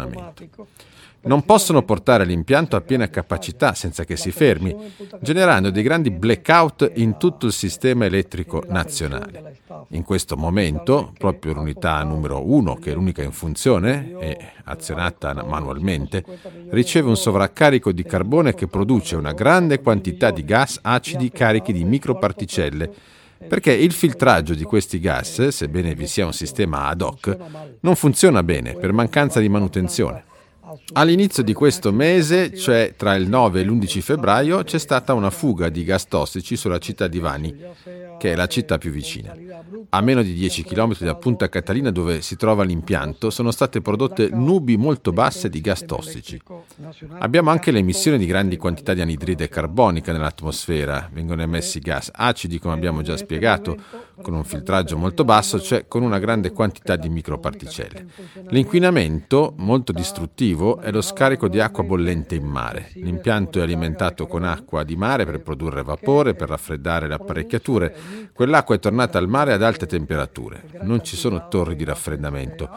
Non 1.22 1.44
possono 1.44 1.84
portare 1.84 2.24
l'impianto 2.24 2.78
a 2.78 2.82
piena 2.82 3.10
capacità 3.10 3.74
senza 3.74 4.06
che 4.06 4.16
si 4.16 4.32
fermi, 4.32 4.74
generando 5.20 5.70
dei 5.70 5.84
grandi 5.84 6.12
blackout 6.12 6.94
in 6.96 7.18
tutto 7.18 7.46
il 7.46 7.52
sistema 7.52 8.06
elettrico 8.06 8.64
nazionale. 8.70 9.58
In 9.90 10.04
questo 10.04 10.38
momento, 10.38 11.12
proprio 11.18 11.52
l'unità 11.54 12.02
numero 12.04 12.50
1, 12.50 12.76
che 12.76 12.92
è 12.92 12.94
l'unica 12.94 13.22
in 13.22 13.34
funzione 13.34 14.18
e 14.18 14.38
azionata 14.64 15.34
manualmente, 15.44 16.24
riceve 16.70 17.10
un 17.10 17.18
sovraccarico 17.18 17.92
di 17.92 18.04
carbone 18.04 18.54
che 18.54 18.68
produce 18.68 19.18
una 19.18 19.34
grande 19.34 19.82
quantità 19.82 20.32
di 20.32 20.46
gas 20.46 20.80
acidi 20.82 21.32
carichi 21.32 21.74
di 21.74 21.84
microparticelle 21.84 23.18
perché 23.48 23.72
il 23.72 23.92
filtraggio 23.92 24.54
di 24.54 24.64
questi 24.64 25.00
gas, 25.00 25.48
sebbene 25.48 25.96
vi 25.96 26.08
sia 26.08 26.26
un 26.26 26.34
sistema 26.34 26.88
ad 26.88 27.02
hoc, 27.02 27.38
non 27.82 27.96
funziona 27.96 28.44
bene 28.44 28.74
per 28.74 28.92
mancanza 28.92 29.40
di 29.40 29.50
manutenzione. 29.50 30.26
All'inizio 30.94 31.44
di 31.44 31.54
questo 31.54 31.92
mese, 31.92 32.56
cioè 32.56 32.94
tra 32.96 33.16
il 33.16 33.28
9 33.28 33.62
e 33.62 33.64
l'11 33.64 34.02
febbraio, 34.02 34.64
c'è 34.64 34.78
stata 34.78 35.14
una 35.14 35.30
fuga 35.30 35.70
di 35.70 35.84
gas 35.84 36.08
tossici 36.08 36.56
sulla 36.56 36.78
città 36.78 37.08
di 37.08 37.20
Vani, 37.20 37.56
che 38.18 38.34
è 38.34 38.36
la 38.36 38.48
città 38.48 38.78
più 38.78 38.92
vicina. 38.92 39.36
A 39.90 40.02
meno 40.02 40.22
di 40.22 40.34
10 40.34 40.64
km 40.64 40.98
da 41.00 41.16
Punta 41.16 41.50
Catalina, 41.50 41.90
dove 41.90 42.22
si 42.22 42.36
trova 42.36 42.64
l'impianto, 42.64 43.30
sono 43.30 43.52
state 43.52 43.82
prodotte 43.82 44.30
nubi 44.32 44.78
molto 44.78 45.12
basse 45.12 45.50
di 45.50 45.62
gas 45.62 45.86
tossici. 45.86 46.40
Abbiamo 47.20 47.50
anche 47.50 47.72
l'emissione 47.72 48.18
di 48.18 48.26
grandi 48.26 48.58
quantità 48.58 48.94
di 48.94 49.02
anidride 49.02 49.48
carbonica 49.50 50.12
nell'atmosfera. 50.12 51.10
Vengono 51.12 51.42
emessi 51.42 51.80
gas 51.80 52.12
acidi, 52.14 52.60
come 52.60 52.74
abbiamo 52.74 53.02
già 53.02 53.18
spiegato, 53.18 53.78
con 54.22 54.34
un 54.34 54.44
filtraggio 54.44 54.98
molto 54.98 55.24
basso, 55.24 55.60
cioè 55.60 55.88
con 55.88 56.04
una 56.04 56.20
grande 56.20 56.52
quantità 56.52 56.96
di 56.96 57.10
microparticelle. 57.10 58.06
L'inquinamento, 58.50 59.54
molto 59.58 59.92
distruttivo, 59.92 60.80
è 60.80 60.92
lo 60.92 61.02
scarico 61.02 61.48
di 61.48 61.60
acqua 61.60 61.84
bollente 61.84 62.36
in 62.36 62.46
mare. 62.46 62.92
L'impianto 62.96 63.60
è 63.60 63.64
alimentato 63.64 64.28
con 64.28 64.44
acqua 64.44 64.84
di 64.84 64.96
mare 64.96 65.26
per 65.26 65.42
produrre 65.42 65.84
vapore, 65.84 66.36
per 66.36 66.50
raffreddare 66.50 67.08
le 67.08 67.14
apparecchiature. 67.16 67.96
Quell'acqua 68.34 68.76
è 68.76 68.80
tornata 68.80 69.18
al 69.18 69.28
mare 69.28 69.54
ad 69.54 69.64
alte 69.64 69.86
temperature. 69.86 70.64
Non 70.82 71.04
ci 71.04 71.16
sono 71.16 71.48
torri 71.48 71.76
di 71.76 71.84
raffreddamento. 71.84 72.70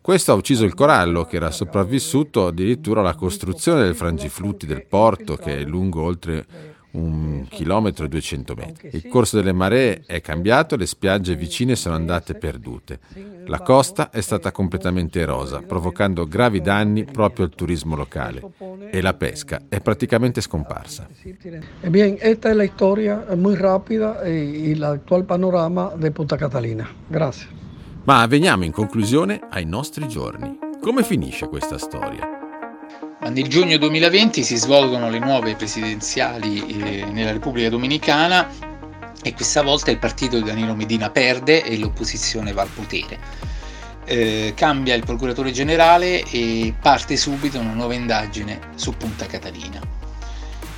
Questo 0.00 0.32
ha 0.32 0.34
ucciso 0.34 0.64
il 0.64 0.74
corallo, 0.74 1.24
che 1.24 1.36
era 1.36 1.50
sopravvissuto 1.50 2.46
addirittura 2.46 3.00
alla 3.00 3.14
costruzione 3.14 3.82
del 3.82 3.94
frangiflutti 3.94 4.66
del 4.66 4.86
porto, 4.86 5.36
che 5.36 5.58
è 5.58 5.64
lungo 5.64 6.02
oltre 6.02 6.76
un 6.98 7.46
chilometro 7.48 8.04
e 8.04 8.08
200 8.08 8.54
metri. 8.54 8.90
Il 8.92 9.08
corso 9.08 9.36
delle 9.36 9.52
maree 9.52 10.02
è 10.06 10.20
cambiato, 10.20 10.76
le 10.76 10.86
spiagge 10.86 11.36
vicine 11.36 11.76
sono 11.76 11.94
andate 11.94 12.34
perdute. 12.34 12.98
La 13.46 13.60
costa 13.60 14.10
è 14.10 14.20
stata 14.20 14.50
completamente 14.50 15.20
erosa, 15.20 15.62
provocando 15.62 16.26
gravi 16.26 16.60
danni 16.60 17.04
proprio 17.04 17.46
al 17.46 17.54
turismo 17.54 17.96
locale 17.96 18.42
e 18.90 19.00
la 19.00 19.14
pesca 19.14 19.62
è 19.68 19.80
praticamente 19.80 20.40
scomparsa. 20.40 21.06
Bien, 21.86 22.18
questa 22.18 22.50
è 22.50 22.52
la 22.52 22.66
storia 22.66 23.24
molto 23.36 23.62
rapida 23.62 24.20
e 24.22 24.74
l'attuale 24.76 25.24
panorama 25.24 25.92
di 25.96 26.10
Punta 26.10 26.36
Catalina. 26.36 26.88
Grazie. 27.06 27.48
Ma 28.04 28.26
veniamo 28.26 28.64
in 28.64 28.72
conclusione 28.72 29.40
ai 29.50 29.64
nostri 29.64 30.08
giorni. 30.08 30.58
Come 30.80 31.02
finisce 31.02 31.48
questa 31.48 31.76
storia? 31.76 32.37
Nel 33.20 33.48
giugno 33.48 33.76
2020 33.78 34.44
si 34.44 34.56
svolgono 34.56 35.10
le 35.10 35.18
nuove 35.18 35.56
presidenziali 35.56 36.64
eh, 36.66 37.04
nella 37.04 37.32
Repubblica 37.32 37.68
Dominicana 37.68 38.48
e 39.20 39.34
questa 39.34 39.60
volta 39.62 39.90
il 39.90 39.98
partito 39.98 40.36
di 40.36 40.44
Danilo 40.44 40.76
Medina 40.76 41.10
perde 41.10 41.64
e 41.64 41.76
l'opposizione 41.78 42.52
va 42.52 42.62
al 42.62 42.68
potere. 42.68 43.18
Eh, 44.04 44.54
cambia 44.54 44.94
il 44.94 45.04
procuratore 45.04 45.50
generale 45.50 46.22
e 46.30 46.72
parte 46.80 47.16
subito 47.16 47.58
una 47.58 47.74
nuova 47.74 47.92
indagine 47.92 48.60
su 48.76 48.96
Punta 48.96 49.26
Catalina. 49.26 49.80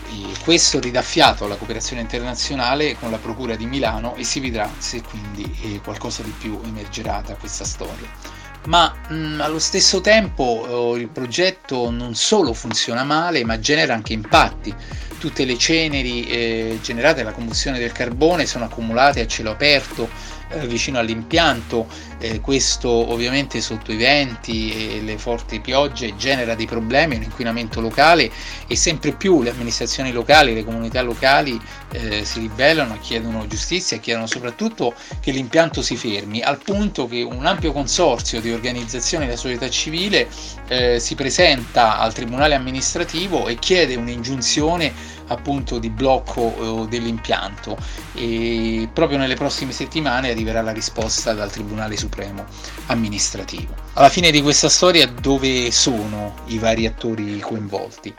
E 0.09 0.33
questo 0.43 0.81
ridà 0.81 1.03
fiato 1.03 1.45
alla 1.45 1.57
cooperazione 1.57 2.01
internazionale 2.01 2.97
con 2.99 3.11
la 3.11 3.19
Procura 3.19 3.55
di 3.55 3.67
Milano 3.67 4.17
e 4.17 4.25
si 4.25 4.41
vedrà 4.41 4.69
se 4.79 5.03
quindi 5.03 5.45
eh, 5.63 5.81
qualcosa 5.85 6.23
di 6.23 6.33
più 6.37 6.59
emergerà 6.65 7.23
da 7.25 7.35
questa 7.35 7.65
storia 7.65 8.40
ma 8.67 8.95
mh, 9.09 9.15
mm, 9.15 9.41
allo 9.41 9.59
stesso 9.59 10.01
tempo 10.01 10.43
oh, 10.43 10.97
il 10.97 11.09
progetto 11.09 11.91
non 11.91 12.15
solo 12.15 12.53
funziona 12.53 13.05
male, 13.05 13.45
ma 13.45 13.59
genera 13.59 13.95
anche 13.95 14.13
impatti. 14.13 14.75
Tutte 15.19 15.45
le 15.45 15.59
ceneri 15.59 16.27
eh, 16.27 16.79
generate 16.83 17.23
dalla 17.23 17.35
combustione 17.35 17.79
del 17.79 17.93
carbone 17.93 18.47
sono 18.47 18.65
accumulate 18.65 19.21
a 19.21 19.27
cielo 19.27 19.51
aperto 19.51 20.09
eh, 20.51 20.67
vicino 20.67 20.99
all'impianto, 20.99 21.87
eh, 22.19 22.41
questo 22.41 22.89
ovviamente 22.89 23.61
sotto 23.61 23.93
i 23.93 23.97
venti 23.97 24.97
e 24.97 25.01
le 25.01 25.17
forti 25.19 25.61
piogge 25.61 26.17
genera 26.17 26.55
dei 26.55 26.67
problemi, 26.67 27.17
un 27.17 27.23
inquinamento 27.23 27.81
locale 27.81 28.31
e 28.67 28.77
sempre 28.77 29.13
più 29.13 29.43
le 29.43 29.51
amministrazioni 29.51 30.13
locali, 30.13 30.55
le 30.55 30.65
comunità 30.65 31.03
locali 31.03 31.61
eh, 31.93 32.25
si 32.25 32.41
ribellano, 32.41 32.99
chiedono 33.01 33.47
giustizia 33.47 33.97
e 33.97 34.01
chiedono 34.01 34.27
soprattutto 34.27 34.95
che 35.21 35.31
l'impianto 35.31 35.83
si 35.83 35.97
fermi, 35.97 36.41
al 36.41 36.59
punto 36.59 37.07
che 37.07 37.23
un 37.23 37.47
ampio 37.47 37.73
consorzio 37.73 38.41
di 38.41 38.51
organizzazioni 38.51 39.27
della 39.27 39.37
società 39.37 39.69
civile 39.71 40.29
eh, 40.69 40.99
si 40.99 41.15
presenta 41.15 41.99
al 41.99 42.13
Tribunale 42.13 42.55
amministrativo 42.55 43.49
e 43.49 43.59
chiede 43.59 43.95
un'ingiunzione 43.95 45.19
appunto 45.31 45.79
di 45.79 45.91
blocco 45.91 46.87
dell'impianto 46.89 47.77
e 48.15 48.89
proprio 48.93 49.19
nelle 49.19 49.35
prossime 49.35 49.73
settimane 49.73 50.31
arriverà 50.31 50.61
la 50.61 50.73
risposta 50.73 51.33
dal 51.33 51.51
Tribunale 51.51 51.97
Supremo 51.97 52.45
amministrativo. 52.87 53.75
Alla 53.95 54.09
fine 54.09 54.31
di 54.31 54.43
questa 54.43 54.69
storia 54.69 55.07
dove 55.07 55.71
sono 55.71 56.35
i 56.47 56.59
vari 56.59 56.87
attori 56.87 57.39
coinvolti? 57.41 58.15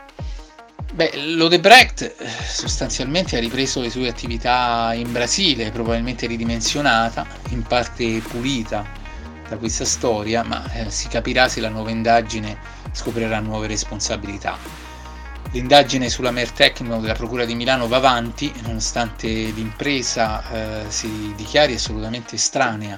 Beh, 0.94 1.12
l'Odebrecht 1.36 2.02
eh, 2.02 2.28
sostanzialmente 2.46 3.38
ha 3.38 3.40
ripreso 3.40 3.80
le 3.80 3.90
sue 3.90 4.10
attività 4.10 4.92
in 4.94 5.10
Brasile, 5.12 5.72
probabilmente 5.72 6.28
ridimensionata, 6.28 7.26
in 7.50 7.64
parte 7.64 8.20
pulita 8.20 8.86
da 9.48 9.56
questa 9.56 9.86
storia, 9.86 10.44
ma 10.44 10.70
eh, 10.74 10.92
si 10.92 11.08
capirà 11.08 11.48
se 11.48 11.62
la 11.62 11.70
nuova 11.70 11.92
indagine 11.92 12.58
scoprirà 12.92 13.40
nuove 13.40 13.68
responsabilità. 13.68 14.58
L'indagine 15.54 16.10
sulla 16.10 16.32
Mertecno 16.32 17.02
della 17.02 17.14
Procura 17.14 17.44
di 17.44 17.56
Milano 17.56 17.90
va 17.90 17.98
avanti, 17.98 18.54
nonostante 18.62 19.28
l'impresa 19.28 20.50
eh, 20.50 20.90
si 20.90 21.34
dichiari 21.36 21.74
assolutamente 21.74 22.36
estranea 22.36 22.98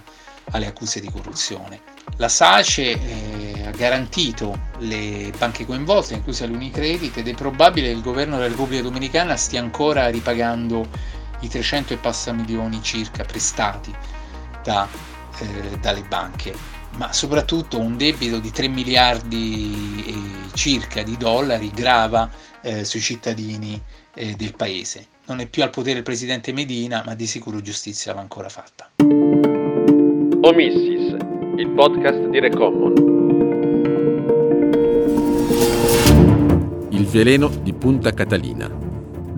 alle 0.51 0.67
accuse 0.67 0.99
di 0.99 1.09
corruzione. 1.09 1.81
La 2.17 2.29
SACE 2.29 2.91
eh, 2.91 3.65
ha 3.65 3.71
garantito 3.71 4.69
le 4.79 5.33
banche 5.35 5.65
coinvolte, 5.65 6.13
incluse 6.13 6.45
l'Unicredit, 6.45 7.17
ed 7.17 7.27
è 7.27 7.33
probabile 7.33 7.87
che 7.87 7.93
il 7.93 8.03
governo 8.03 8.35
della 8.35 8.49
Repubblica 8.49 8.83
Dominicana 8.83 9.35
stia 9.35 9.59
ancora 9.59 10.09
ripagando 10.09 10.87
i 11.39 11.47
300 11.47 11.93
e 11.93 11.97
passa 11.97 12.33
milioni 12.33 12.83
circa 12.83 13.23
prestati 13.23 13.91
da, 14.63 14.87
eh, 15.39 15.77
dalle 15.79 16.03
banche, 16.03 16.53
ma 16.97 17.11
soprattutto 17.13 17.79
un 17.79 17.97
debito 17.97 18.39
di 18.39 18.51
3 18.51 18.67
miliardi 18.67 20.51
circa 20.53 21.03
di 21.03 21.17
dollari 21.17 21.71
grava 21.73 22.29
eh, 22.61 22.85
sui 22.85 23.01
cittadini 23.01 23.81
eh, 24.13 24.33
del 24.35 24.55
paese. 24.55 25.07
Non 25.25 25.39
è 25.39 25.47
più 25.47 25.63
al 25.63 25.69
potere 25.69 25.97
il 25.97 26.03
presidente 26.03 26.51
Medina, 26.51 27.03
ma 27.05 27.15
di 27.15 27.25
sicuro 27.25 27.61
giustizia 27.61 28.13
va 28.13 28.21
ancora 28.21 28.49
fatta. 28.49 28.89
Omissis, 30.41 31.15
il 31.57 31.69
podcast 31.69 32.27
di 32.27 32.39
Recommon. 32.39 33.11
Il 36.89 37.05
veleno 37.07 37.47
di 37.47 37.73
Punta 37.73 38.13
Catalina 38.13 38.83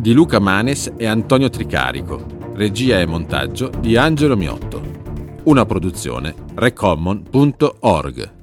di 0.05 0.13
Luca 0.13 0.39
Manes 0.39 0.91
e 0.97 1.07
Antonio 1.07 1.49
Tricarico. 1.49 2.23
Regia 2.53 2.99
e 2.99 3.07
montaggio 3.07 3.71
di 3.79 3.97
Angelo 3.97 4.37
Miotto. 4.37 4.84
Una 5.45 5.63
produzione 5.63 6.33
recommon.org. 6.55 8.33